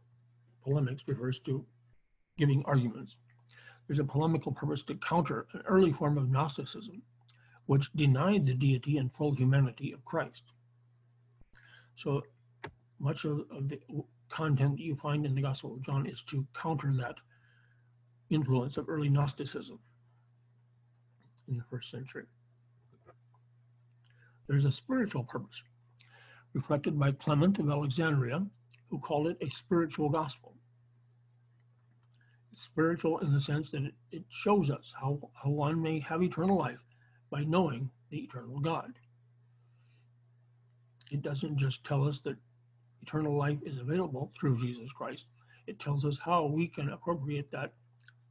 [0.65, 1.65] polemics refers to
[2.37, 3.17] giving arguments.
[3.89, 7.03] There's a polemical purpose to counter an early form of Gnosticism,
[7.67, 10.45] which denied the deity and full humanity of Christ.
[11.97, 12.23] So
[13.01, 13.81] much of, of the
[14.29, 17.17] content that you find in the Gospel of John is to counter that
[18.29, 19.79] influence of early Gnosticism
[21.49, 22.25] in the first century.
[24.49, 25.63] There's a spiritual purpose,
[26.53, 28.47] reflected by Clement of Alexandria,
[28.91, 30.55] who called it a spiritual gospel.
[32.59, 36.59] Spiritual in the sense that it, it shows us how, how one may have eternal
[36.59, 36.81] life
[37.31, 38.95] by knowing the eternal God.
[41.13, 42.37] It doesn't just tell us that
[43.01, 45.29] eternal life is available through Jesus Christ.
[45.69, 47.75] It tells us how we can appropriate that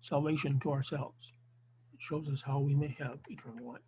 [0.02, 1.32] salvation to ourselves.
[1.94, 3.82] It shows us how we may have eternal life.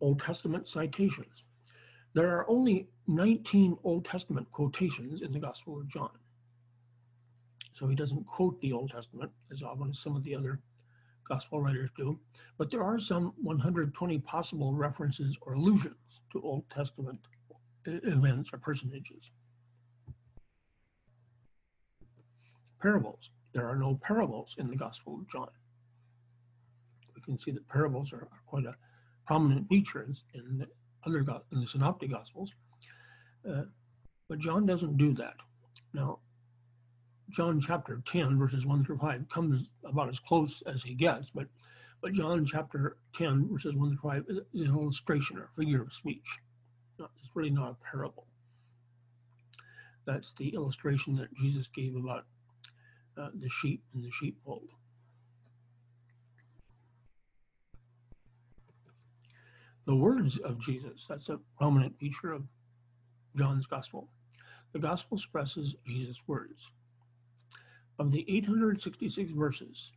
[0.00, 1.44] Old Testament citations.
[2.14, 6.10] There are only 19 Old Testament quotations in the Gospel of John.
[7.74, 10.60] So he doesn't quote the Old Testament as often as some of the other
[11.28, 12.18] Gospel writers do,
[12.58, 17.18] but there are some 120 possible references or allusions to Old Testament
[17.86, 19.30] events or personages.
[22.80, 23.30] Parables.
[23.54, 25.48] There are no parables in the Gospel of John.
[27.14, 28.76] We can see that parables are, quite a
[29.26, 30.68] prominent feature in, in the
[31.06, 31.20] other
[31.52, 32.52] in the synoptic gospels
[33.48, 33.62] uh,
[34.28, 35.34] but john doesn't do that
[35.92, 36.18] now
[37.34, 41.46] john chapter 10 verses 1 through 5 comes about as close as he gets but
[42.00, 46.38] but john chapter 10 verses 1 through 5 is an illustration or figure of speech
[46.98, 48.26] it's really not a parable
[50.06, 52.24] that's the illustration that jesus gave about
[53.18, 54.68] uh, the sheep and the sheepfold
[59.86, 61.06] the words of Jesus.
[61.08, 62.44] That's a prominent feature of
[63.36, 64.08] John's gospel.
[64.72, 66.70] The gospel expresses Jesus' words.
[67.98, 69.92] Of the 866 verses,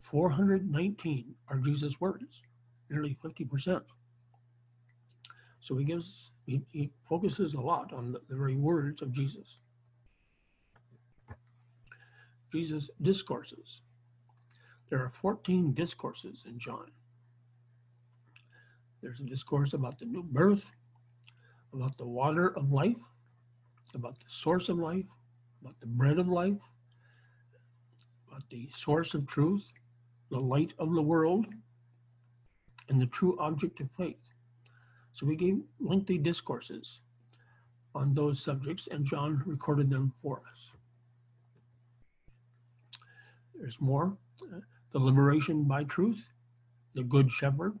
[0.00, 2.42] 419 are Jesus' words,
[2.90, 3.82] nearly 50%.
[5.60, 9.58] So he gives, he, he focuses a lot on the, the very words of Jesus.
[12.52, 13.82] Jesus' discourses.
[14.88, 16.90] There are 14 discourses in John.
[19.02, 20.70] There's a discourse about the new birth,
[21.72, 22.96] about the water of life,
[23.94, 25.04] about the source of life,
[25.60, 26.58] about the bread of life,
[28.36, 29.64] about the source of truth,
[30.30, 31.46] the light of the world,
[32.88, 34.20] and the true object of faith.
[35.12, 37.00] So we gave lengthy discourses
[37.94, 40.72] on those subjects, and John recorded them for us.
[43.54, 44.16] There's more.
[44.92, 46.22] The liberation by truth,
[46.94, 47.78] the good shepherd,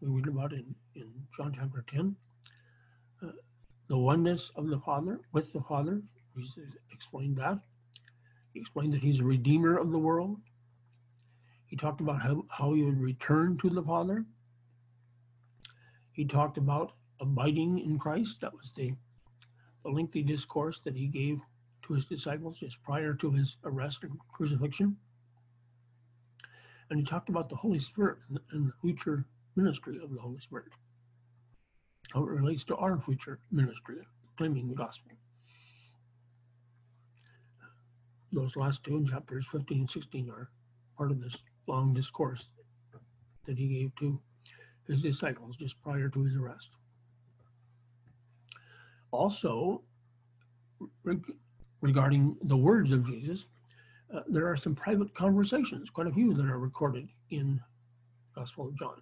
[0.00, 2.14] we read about in, in John chapter 10.
[3.20, 3.32] Uh,
[3.88, 6.00] the oneness of the Father with the Father,
[6.36, 6.44] he
[6.92, 7.58] explained that.
[8.58, 10.40] He explained that he's a redeemer of the world.
[11.66, 14.24] He talked about how, how he would return to the Father.
[16.10, 18.40] He talked about abiding in Christ.
[18.40, 18.94] That was the,
[19.84, 21.38] the lengthy discourse that he gave
[21.84, 24.96] to his disciples just prior to his arrest and crucifixion.
[26.90, 28.18] And he talked about the Holy Spirit
[28.50, 30.72] and the future ministry of the Holy Spirit,
[32.12, 33.98] how it relates to our future ministry,
[34.36, 35.12] claiming the gospel.
[38.32, 40.50] Those last two chapters 15 and 16 are
[40.96, 42.50] part of this long discourse
[43.46, 44.20] that he gave to
[44.86, 46.70] his disciples just prior to his arrest.
[49.10, 49.82] Also,
[51.80, 53.46] regarding the words of Jesus,
[54.14, 57.60] uh, there are some private conversations, quite a few that are recorded in
[58.34, 59.00] Gospel of John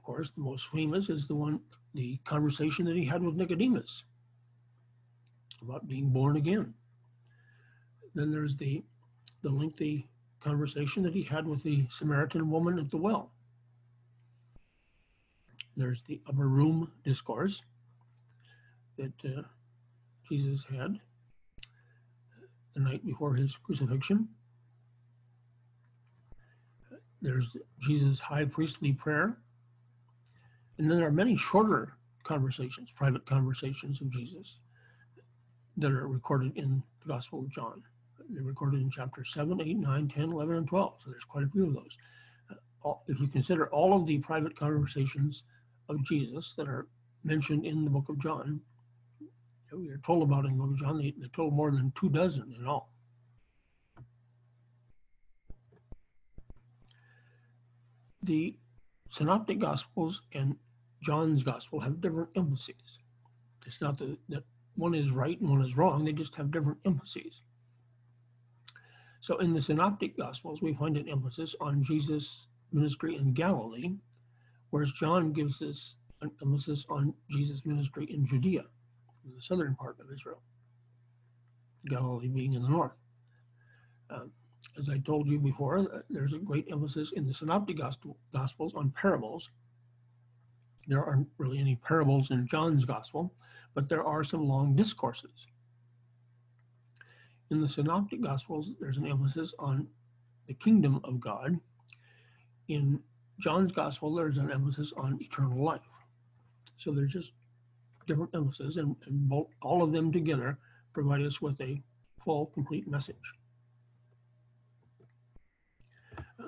[0.00, 1.60] of course, the most famous is the one,
[1.94, 4.04] the conversation that he had with Nicodemus
[5.60, 6.72] about being born again.
[8.14, 8.82] Then there's the,
[9.42, 10.08] the lengthy
[10.40, 13.30] conversation that he had with the Samaritan woman at the well.
[15.76, 17.62] There's the upper room discourse
[18.98, 19.42] that uh,
[20.28, 20.98] Jesus had
[22.74, 24.28] the night before his crucifixion.
[27.22, 29.36] There's Jesus' high priestly prayer
[30.80, 31.92] and then there are many shorter
[32.24, 34.56] conversations, private conversations of Jesus
[35.76, 37.82] that are recorded in the Gospel of John.
[38.32, 40.94] They're recorded in chapter 7, 8, 9, 10, 11, and 12.
[41.02, 41.98] So there's quite a few of those.
[42.84, 45.42] Uh, if you consider all of the private conversations
[45.88, 46.86] of Jesus that are
[47.24, 48.60] mentioned in the book of John,
[49.72, 52.08] we are told about in the book of John, they, they told more than two
[52.08, 52.92] dozen in all.
[58.22, 58.56] The
[59.10, 60.56] Synoptic Gospels and
[61.02, 62.98] John's gospel have different emphases.
[63.66, 64.44] It's not that
[64.76, 67.42] one is right and one is wrong, they just have different emphases.
[69.20, 73.92] So in the synoptic gospels, we find an emphasis on Jesus' ministry in Galilee,
[74.70, 78.64] whereas John gives us an emphasis on Jesus' ministry in Judea,
[79.24, 80.42] the southern part of Israel,
[81.88, 82.92] Galilee being in the north.
[84.08, 84.24] Uh,
[84.78, 88.90] as I told you before, there's a great emphasis in the synoptic gospel, gospels on
[88.90, 89.50] parables
[90.90, 93.32] there aren't really any parables in John's gospel,
[93.74, 95.46] but there are some long discourses.
[97.50, 99.88] In the synoptic gospels, there's an emphasis on
[100.46, 101.58] the kingdom of God.
[102.68, 103.00] In
[103.40, 105.80] John's gospel, there's an emphasis on eternal life.
[106.76, 107.32] So there's just
[108.06, 110.58] different emphasis, and, and both, all of them together
[110.92, 111.82] provide us with a
[112.24, 113.16] full, complete message.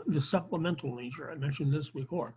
[0.06, 2.34] The supplemental nature, I mentioned this before.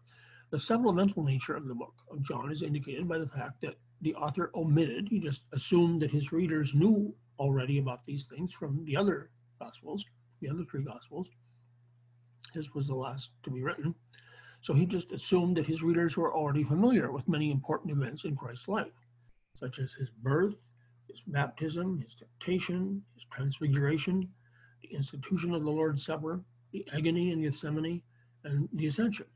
[0.51, 4.15] The supplemental nature of the book of John is indicated by the fact that the
[4.15, 8.95] author omitted, he just assumed that his readers knew already about these things from the
[8.95, 9.29] other
[9.59, 10.05] Gospels,
[10.41, 11.27] the other three Gospels.
[12.53, 13.95] His was the last to be written.
[14.61, 18.35] So he just assumed that his readers were already familiar with many important events in
[18.35, 18.93] Christ's life,
[19.59, 20.55] such as his birth,
[21.07, 24.29] his baptism, his temptation, his transfiguration,
[24.81, 28.01] the institution of the Lord's Supper, the agony in Gethsemane,
[28.43, 29.27] and the ascension.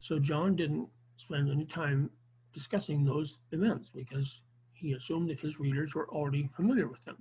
[0.00, 2.10] So John didn't spend any time
[2.54, 4.40] discussing those events because
[4.80, 7.18] he assumed that his readers were already familiar with them.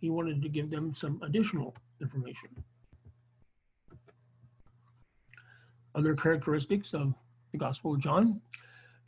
[0.00, 2.48] He wanted to give them some additional information.
[5.94, 7.14] Other characteristics of
[7.50, 8.40] the Gospel of John.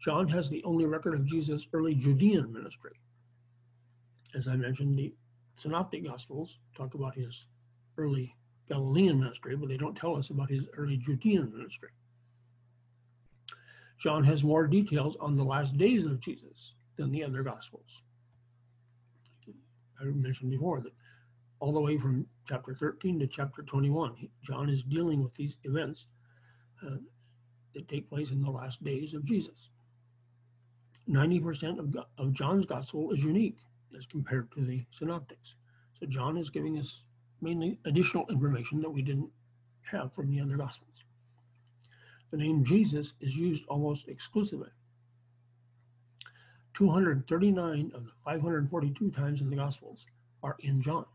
[0.01, 2.93] John has the only record of Jesus' early Judean ministry.
[4.35, 5.15] As I mentioned, the
[5.59, 7.47] Synoptic Gospels talk about his
[7.97, 8.35] early
[8.69, 11.91] Galilean ministry, but they don't tell us about his early Judean ministry.
[13.99, 18.03] John has more details on the last days of Jesus than the other Gospels.
[20.01, 20.93] I mentioned before that
[21.61, 24.29] all the way from chapter 13 to chapter 21.
[24.43, 26.09] John is dealing with these events
[26.85, 26.97] uh,
[27.75, 29.71] that take place in the last days of Jesus.
[31.09, 33.59] 90% of, of John's gospel is unique
[33.97, 35.55] as compared to the synoptics.
[36.01, 37.03] So John is giving us
[37.41, 39.31] mainly additional information that we didn't
[39.83, 41.05] have from the other gospels.
[42.31, 44.71] The name Jesus is used almost exclusively.
[46.75, 50.05] 239 of the 542 times in the gospels
[50.43, 51.07] are in John.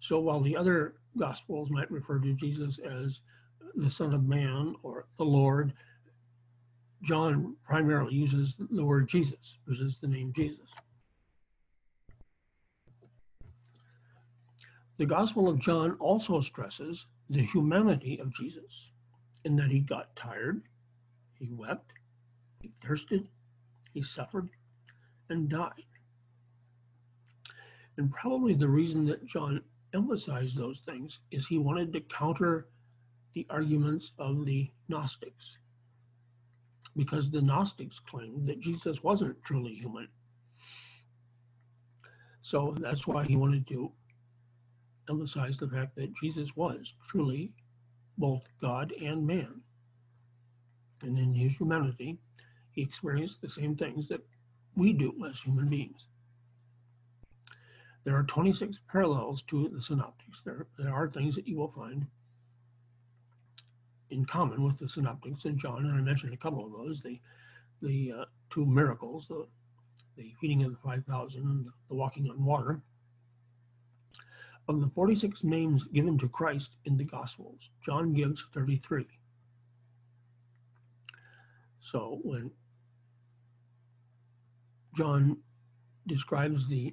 [0.00, 3.20] So while the other gospels might refer to Jesus as
[3.74, 5.72] the Son of Man or the Lord,
[7.02, 10.68] John primarily uses the word Jesus, uses the name Jesus.
[14.96, 18.90] The Gospel of John also stresses the humanity of Jesus
[19.44, 20.62] in that he got tired,
[21.38, 21.92] he wept,
[22.60, 23.28] he thirsted,
[23.98, 24.48] he suffered,
[25.28, 25.72] and died.
[27.96, 29.60] And probably the reason that John
[29.92, 32.68] emphasized those things is he wanted to counter
[33.34, 35.58] the arguments of the Gnostics
[36.96, 40.06] because the Gnostics claimed that Jesus wasn't truly human.
[42.42, 43.90] So that's why he wanted to
[45.10, 47.52] emphasize the fact that Jesus was truly
[48.16, 49.60] both God and man.
[51.02, 52.18] And in his humanity,
[52.78, 54.24] he experienced the same things that
[54.76, 56.06] we do as human beings.
[58.04, 60.42] There are 26 parallels to the synoptics.
[60.44, 62.06] There, there are things that you will find
[64.10, 67.18] in common with the synoptics and John, and I mentioned a couple of those, the,
[67.82, 69.48] the uh, two miracles, the,
[70.16, 72.80] the feeding of the 5,000 and the walking on water.
[74.68, 79.04] Of the 46 names given to Christ in the Gospels, John gives 33.
[81.80, 82.52] So when
[84.98, 85.36] John
[86.08, 86.92] describes the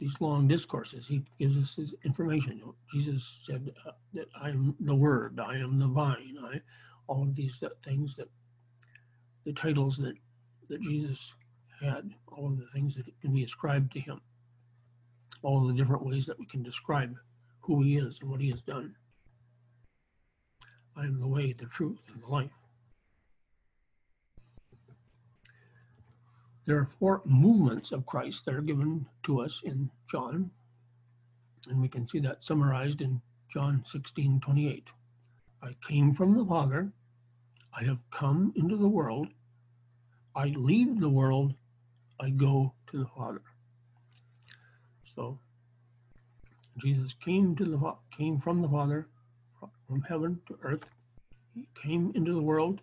[0.00, 1.06] these long discourses.
[1.06, 2.62] He gives us his information.
[2.90, 6.62] Jesus said uh, that I am the Word, I am the vine, I,
[7.06, 8.28] all of these that, things that
[9.44, 10.14] the titles that
[10.70, 11.34] that Jesus
[11.82, 14.22] had, all of the things that can be ascribed to him,
[15.42, 17.14] all of the different ways that we can describe
[17.60, 18.96] who he is and what he has done.
[20.96, 22.63] I am the way, the truth, and the life.
[26.66, 30.50] There are four movements of Christ that are given to us in John,
[31.68, 33.20] and we can see that summarized in
[33.52, 34.88] John 16 28.
[35.62, 36.90] I came from the Father,
[37.78, 39.28] I have come into the world,
[40.34, 41.54] I leave the world,
[42.18, 43.42] I go to the Father.
[45.14, 45.38] So
[46.78, 49.06] Jesus came to the came from the Father,
[49.86, 50.86] from heaven to earth.
[51.54, 52.80] He came into the world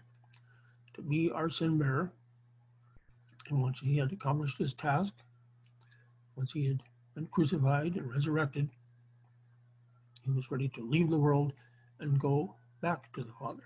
[0.93, 2.11] to be our sin bearer
[3.51, 5.13] and once he had accomplished his task,
[6.35, 6.81] once he had
[7.13, 8.69] been crucified and resurrected,
[10.23, 11.51] he was ready to leave the world
[11.99, 13.63] and go back to the Father.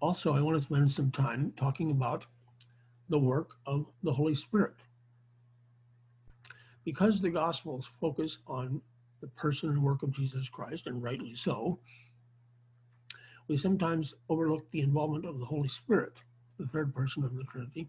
[0.00, 2.24] Also, I want to spend some time talking about
[3.08, 4.74] the work of the Holy Spirit.
[6.84, 8.82] Because the Gospels focus on
[9.20, 11.78] the person and work of Jesus Christ, and rightly so,
[13.48, 16.14] we sometimes overlook the involvement of the Holy Spirit,
[16.58, 17.88] the third person of the Trinity,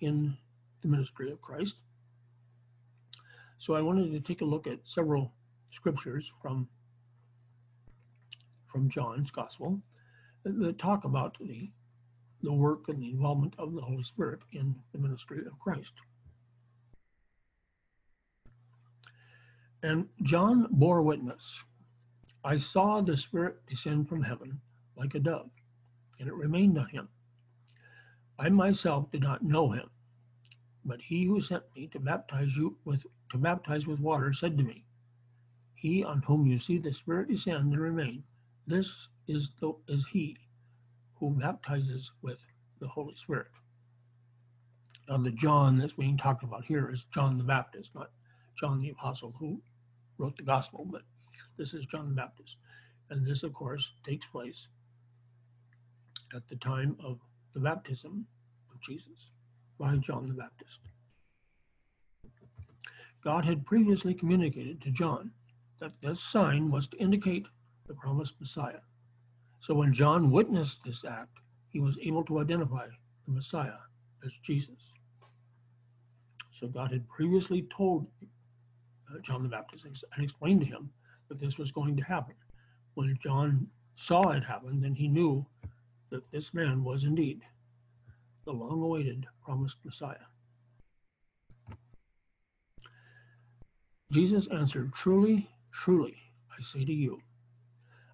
[0.00, 0.36] in
[0.82, 1.76] the ministry of Christ.
[3.58, 5.32] So I wanted to take a look at several
[5.70, 6.68] scriptures from,
[8.66, 9.80] from John's Gospel
[10.44, 11.70] that talk about the,
[12.42, 15.94] the work and the involvement of the Holy Spirit in the ministry of Christ.
[19.82, 21.62] And John bore witness
[22.44, 24.60] I saw the Spirit descend from heaven
[24.96, 25.50] like a dove,
[26.20, 27.08] and it remained on him.
[28.38, 29.88] I myself did not know him,
[30.84, 34.64] but he who sent me to baptize you with to baptize with water said to
[34.64, 34.84] me,
[35.74, 38.24] He on whom you see the Spirit descend and remain,
[38.66, 40.36] this is the is he
[41.16, 42.38] who baptizes with
[42.78, 43.48] the Holy Spirit.
[45.08, 48.10] Now the John that's being talked about here is John the Baptist, not
[48.54, 49.62] John the Apostle who
[50.18, 51.02] wrote the gospel, but
[51.56, 52.56] this is John the Baptist.
[53.10, 54.68] And this, of course, takes place
[56.34, 57.18] at the time of
[57.52, 58.26] the baptism
[58.72, 59.30] of Jesus
[59.78, 60.80] by John the Baptist.
[63.22, 65.30] God had previously communicated to John
[65.80, 67.46] that this sign was to indicate
[67.86, 68.80] the promised Messiah.
[69.60, 71.38] So when John witnessed this act,
[71.70, 72.86] he was able to identify
[73.26, 73.80] the Messiah
[74.24, 74.92] as Jesus.
[76.52, 78.06] So God had previously told
[79.10, 80.90] uh, John the Baptist and explained to him
[81.28, 82.34] that this was going to happen.
[82.94, 85.46] When John saw it happen, then he knew
[86.10, 87.42] that this man was indeed
[88.44, 90.16] the long awaited promised Messiah.
[94.12, 96.16] Jesus answered, Truly, truly,
[96.56, 97.20] I say to you,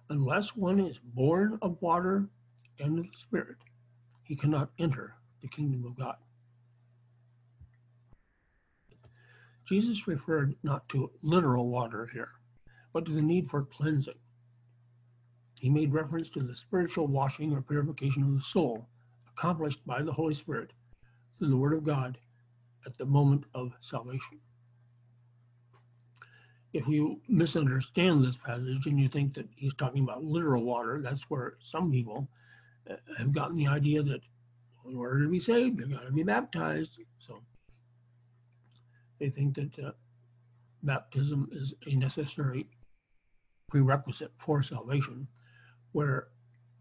[0.09, 2.27] unless one is born of water
[2.79, 3.57] and of the Spirit,
[4.23, 6.15] he cannot enter the kingdom of God.
[9.65, 12.31] Jesus referred not to literal water here,
[12.93, 14.19] but to the need for cleansing.
[15.59, 18.87] He made reference to the spiritual washing or purification of the soul
[19.37, 20.73] accomplished by the Holy Spirit
[21.37, 22.17] through the Word of God
[22.85, 24.39] at the moment of salvation.
[26.73, 31.29] If you misunderstand this passage and you think that he's talking about literal water, that's
[31.29, 32.27] where some people
[32.89, 34.21] uh, have gotten the idea that
[34.89, 36.99] in order to be saved, you've got to be baptized.
[37.19, 37.41] So
[39.19, 39.91] they think that uh,
[40.81, 42.67] baptism is a necessary
[43.71, 45.27] prerequisite for salvation,
[45.93, 46.27] where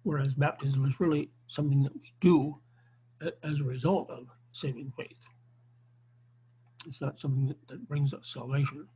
[0.03, 2.57] whereas baptism is really something that we do
[3.43, 5.17] as a result of saving faith.
[6.87, 8.89] It's not something that, that brings us salvation.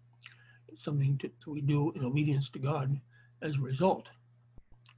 [0.69, 2.99] It's something to, that we do in obedience to God
[3.43, 4.09] as a result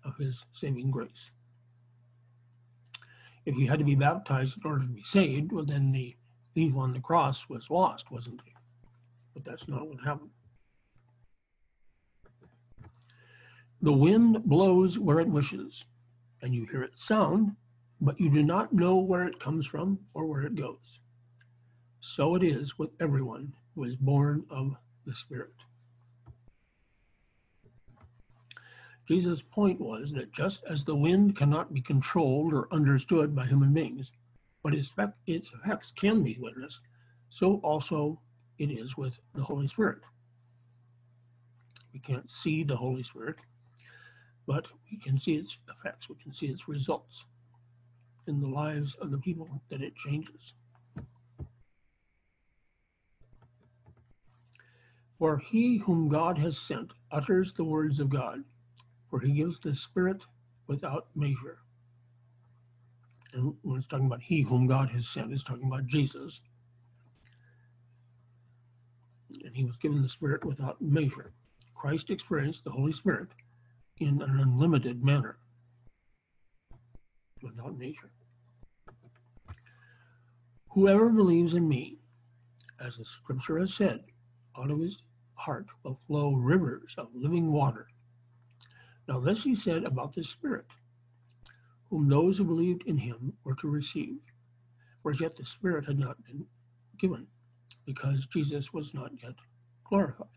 [0.04, 1.32] of his saving grace.
[3.44, 6.16] If you had to be baptized in order to be saved, well, then the
[6.54, 8.52] thief on the cross was lost, wasn't he?
[9.34, 10.30] But that's not what happened.
[13.82, 15.84] The wind blows where it wishes,
[16.40, 17.56] and you hear its sound,
[18.00, 20.98] but you do not know where it comes from or where it goes.
[22.00, 25.52] So it is with everyone who is born of the Spirit.
[29.06, 33.72] Jesus' point was that just as the wind cannot be controlled or understood by human
[33.72, 34.10] beings,
[34.62, 34.90] but its
[35.28, 36.80] effects can be witnessed,
[37.30, 38.20] so also
[38.58, 40.00] it is with the Holy Spirit.
[41.92, 43.36] We can't see the Holy Spirit,
[44.46, 47.24] but we can see its effects, we can see its results
[48.26, 50.54] in the lives of the people that it changes.
[55.18, 58.44] For he whom God has sent utters the words of God,
[59.08, 60.22] for he gives the Spirit
[60.66, 61.58] without measure.
[63.32, 66.40] And when it's talking about he whom God has sent, it's talking about Jesus.
[69.44, 71.32] And he was given the Spirit without measure.
[71.74, 73.28] Christ experienced the Holy Spirit
[73.98, 75.38] in an unlimited manner
[77.42, 78.10] without measure.
[80.70, 81.98] Whoever believes in me,
[82.78, 84.04] as the scripture has said,
[84.58, 84.98] out of his
[85.34, 87.88] heart will flow rivers of living water.
[89.08, 90.66] Now, this he said about the Spirit,
[91.88, 94.18] whom those who believed in him were to receive,
[95.02, 96.46] for as yet the Spirit had not been
[96.98, 97.26] given,
[97.86, 99.34] because Jesus was not yet
[99.84, 100.28] glorified.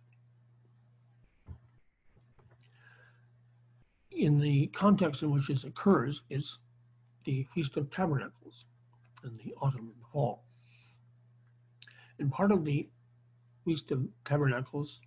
[4.19, 6.59] In the context in which this occurs is
[7.23, 8.65] the Feast of Tabernacles
[9.23, 10.43] in the autumn and fall.
[12.19, 12.89] And part of the
[13.63, 14.99] Feast of Tabernacles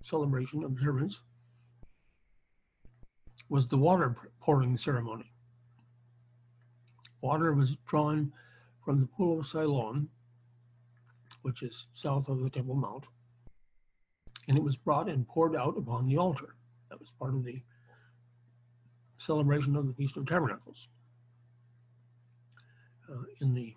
[0.00, 1.22] celebration observance
[3.48, 5.32] was the water pouring ceremony.
[7.20, 8.32] Water was drawn
[8.84, 10.08] from the pool of Siloam,
[11.42, 13.04] which is south of the Temple Mount,
[14.46, 16.54] and it was brought and poured out upon the altar.
[16.90, 17.60] That was part of the
[19.24, 20.88] celebration of the Feast of Tabernacles.
[23.10, 23.74] Uh, in the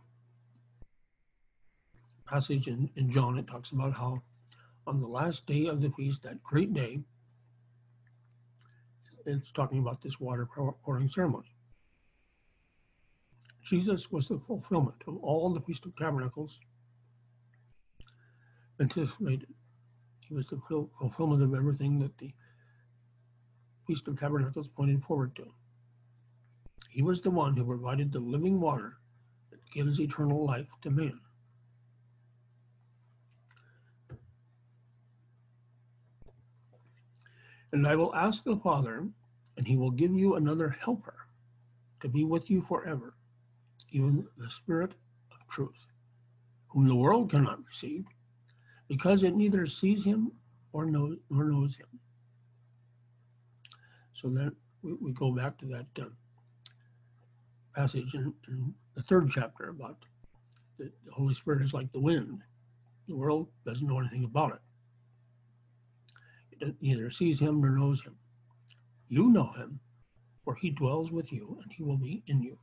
[2.27, 4.21] passage in, in John, it talks about how
[4.87, 6.99] on the last day of the feast, that great day,
[9.25, 10.47] it's talking about this water
[10.83, 11.55] pouring ceremony.
[13.63, 16.59] Jesus was the fulfillment of all the Feast of Tabernacles
[18.79, 19.47] anticipated.
[20.27, 20.61] He was the
[20.99, 22.31] fulfillment of everything that the
[23.87, 25.45] Feast of Tabernacles pointed forward to.
[26.89, 28.97] He was the one who provided the living water
[29.51, 31.19] that gives eternal life to man.
[37.71, 39.05] And I will ask the Father,
[39.57, 41.27] and he will give you another helper
[41.99, 43.15] to be with you forever,
[43.91, 44.93] even the Spirit
[45.31, 45.85] of truth,
[46.69, 48.05] whom the world cannot receive,
[48.87, 50.31] because it neither sees him
[50.71, 51.87] or knows, nor knows him.
[54.15, 56.05] So then we, we go back to that uh,
[57.75, 59.97] passage in, in, the third chapter about
[60.79, 62.41] the, the Holy Spirit is like the wind.
[63.09, 66.65] The world doesn't know anything about it.
[66.65, 68.15] It neither sees him nor knows him.
[69.09, 69.81] You know him,
[70.45, 72.57] for he dwells with you and he will be in you.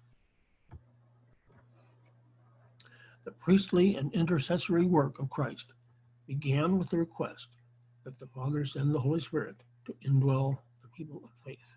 [3.24, 5.74] The priestly and intercessory work of Christ
[6.26, 7.48] began with the request
[8.04, 10.56] that the Father send the Holy Spirit to indwell
[10.96, 11.76] people of faith.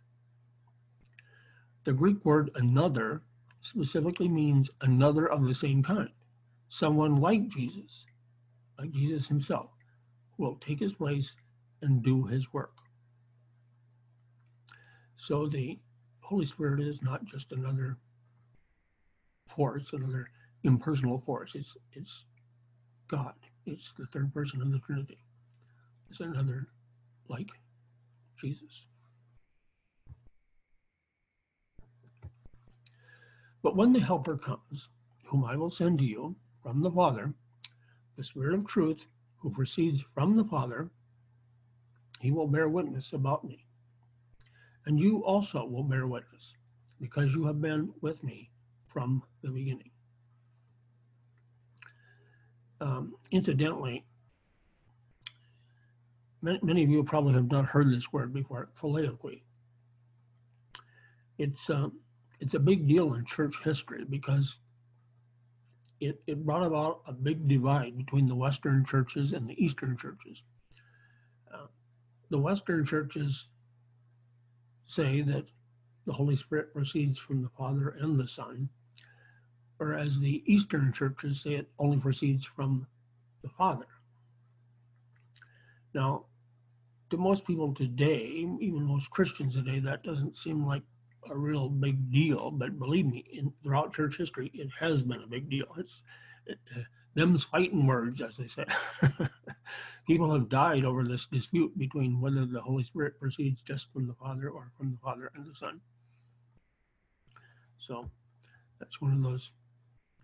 [1.86, 3.22] The Greek word another
[3.62, 6.10] specifically means another of the same kind,
[6.68, 8.06] someone like Jesus,
[8.78, 9.70] like Jesus himself,
[10.32, 11.36] who will take his place
[11.82, 12.74] and do his work.
[15.16, 15.80] So the
[16.22, 17.98] Holy Spirit is not just another
[19.48, 20.30] force, another
[20.64, 21.56] impersonal force.
[21.56, 22.26] It's it's
[23.08, 23.36] God.
[23.66, 25.20] It's the third person of the Trinity.
[26.10, 26.68] It's another
[27.30, 27.50] like
[28.40, 28.86] Jesus.
[33.66, 34.90] But when the Helper comes,
[35.26, 37.34] whom I will send to you from the Father,
[38.16, 39.08] the Spirit of truth,
[39.38, 40.92] who proceeds from the Father,
[42.22, 43.66] he will bear witness about me.
[44.86, 46.54] And you also will bear witness,
[47.02, 48.52] because you have been with me
[48.86, 49.90] from the beginning.
[52.80, 54.06] Um, incidentally,
[56.44, 59.42] many, many, of you probably have not heard this word before, filioque.
[61.40, 61.94] It's, um,
[62.40, 64.58] it's a big deal in church history because
[66.00, 70.44] it, it brought about a big divide between the Western churches and the Eastern churches.
[71.54, 71.68] Uh,
[72.30, 73.46] the Western churches
[74.86, 75.46] say that
[76.06, 78.70] the Holy Spirit proceeds from the Father and the Son,
[79.78, 82.86] whereas the Eastern churches say it only proceeds from
[83.42, 83.88] the Father.
[85.94, 86.26] Now,
[87.10, 90.82] to most people today, even most Christians today, that doesn't seem like
[91.30, 92.52] a real big deal.
[92.52, 95.68] But believe me, in throughout church history, it has been a big deal.
[95.78, 96.02] It's
[96.46, 96.82] it, uh,
[97.16, 98.66] them's fighting words, as they say.
[100.08, 104.14] people have died over this dispute between whether the Holy Spirit proceeds just from the
[104.14, 105.82] Father or from the Father and the Son.
[107.78, 108.10] So
[108.80, 109.52] that's one of those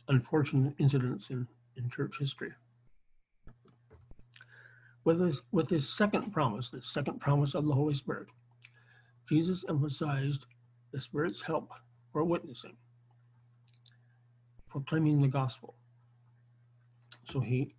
[0.08, 2.54] unfortunate incidents in, in church history.
[5.04, 8.28] With this, with this second promise, the second promise of the Holy Spirit,
[9.28, 10.45] Jesus emphasized
[10.92, 11.72] the Spirit's help
[12.12, 12.76] for witnessing,
[14.70, 15.76] proclaiming the gospel.
[17.32, 17.74] So he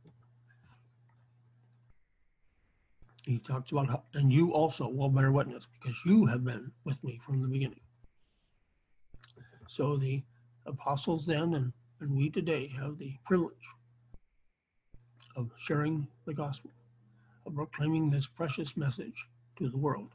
[3.25, 7.03] he talks about how, and you also will bear witness because you have been with
[7.05, 7.81] me from the beginning.
[9.69, 10.23] So the
[10.67, 13.55] apostles then and, and we today have the privilege
[15.37, 16.71] of sharing the gospel,
[17.47, 20.11] of proclaiming this precious message to the world.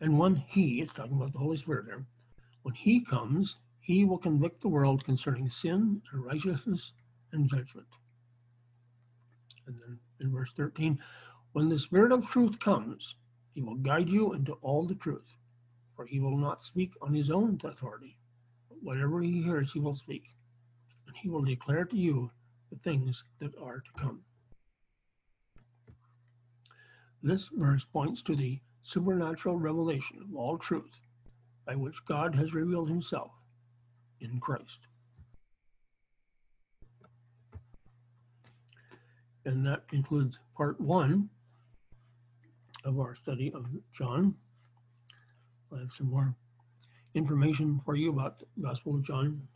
[0.00, 2.04] And when he, it's talking about the Holy Spirit there,
[2.62, 6.92] when he comes, he will convict the world concerning sin and righteousness
[7.32, 7.86] and judgment.
[9.66, 10.98] And then in verse 13,
[11.52, 13.14] when the Spirit of truth comes,
[13.54, 15.34] he will guide you into all the truth,
[15.94, 18.18] for he will not speak on his own authority.
[18.68, 20.24] But whatever he hears, he will speak,
[21.06, 22.30] and he will declare to you
[22.70, 24.20] the things that are to come.
[27.22, 31.00] This verse points to the supernatural revelation of all truth
[31.66, 33.32] by which God has revealed himself
[34.20, 34.86] in Christ.
[39.44, 41.28] And that concludes part one
[42.84, 44.36] of our study of John.
[45.74, 46.36] I have some more
[47.14, 49.48] information for you about the Gospel of John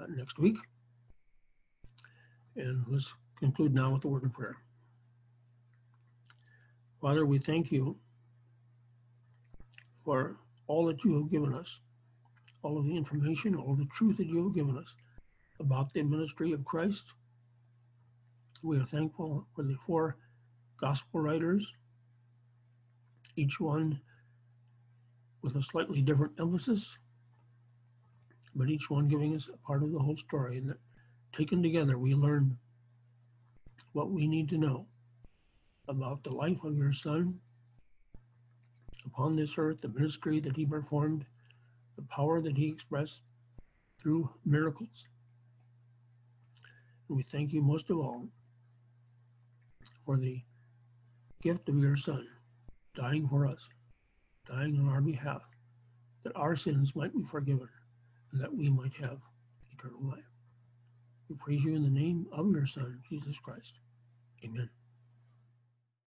[0.00, 0.56] uh, next week.
[2.54, 4.56] And let's conclude now with the word of prayer.
[7.00, 7.96] Father, we thank you
[10.06, 10.36] for
[10.68, 11.80] all that you have given us,
[12.62, 14.94] all of the information, all the truth that you have given us
[15.58, 17.12] about the ministry of Christ.
[18.62, 20.16] We are thankful for the four
[20.80, 21.72] gospel writers,
[23.34, 24.00] each one
[25.42, 26.96] with a slightly different emphasis,
[28.54, 30.58] but each one giving us a part of the whole story.
[30.58, 30.78] And that
[31.36, 32.56] taken together, we learn
[33.92, 34.86] what we need to know
[35.88, 37.40] about the life of your son
[39.06, 41.24] upon this earth, the ministry that he performed,
[41.96, 43.22] the power that he expressed
[44.00, 45.06] through miracles.
[47.08, 48.24] And we thank you most of all
[50.04, 50.40] for the
[51.42, 52.26] gift of your Son,
[52.94, 53.68] dying for us,
[54.48, 55.42] dying on our behalf,
[56.24, 57.68] that our sins might be forgiven
[58.32, 59.18] and that we might have
[59.72, 60.24] eternal life.
[61.28, 63.74] We praise you in the name of your Son, Jesus Christ.
[64.44, 64.68] Amen.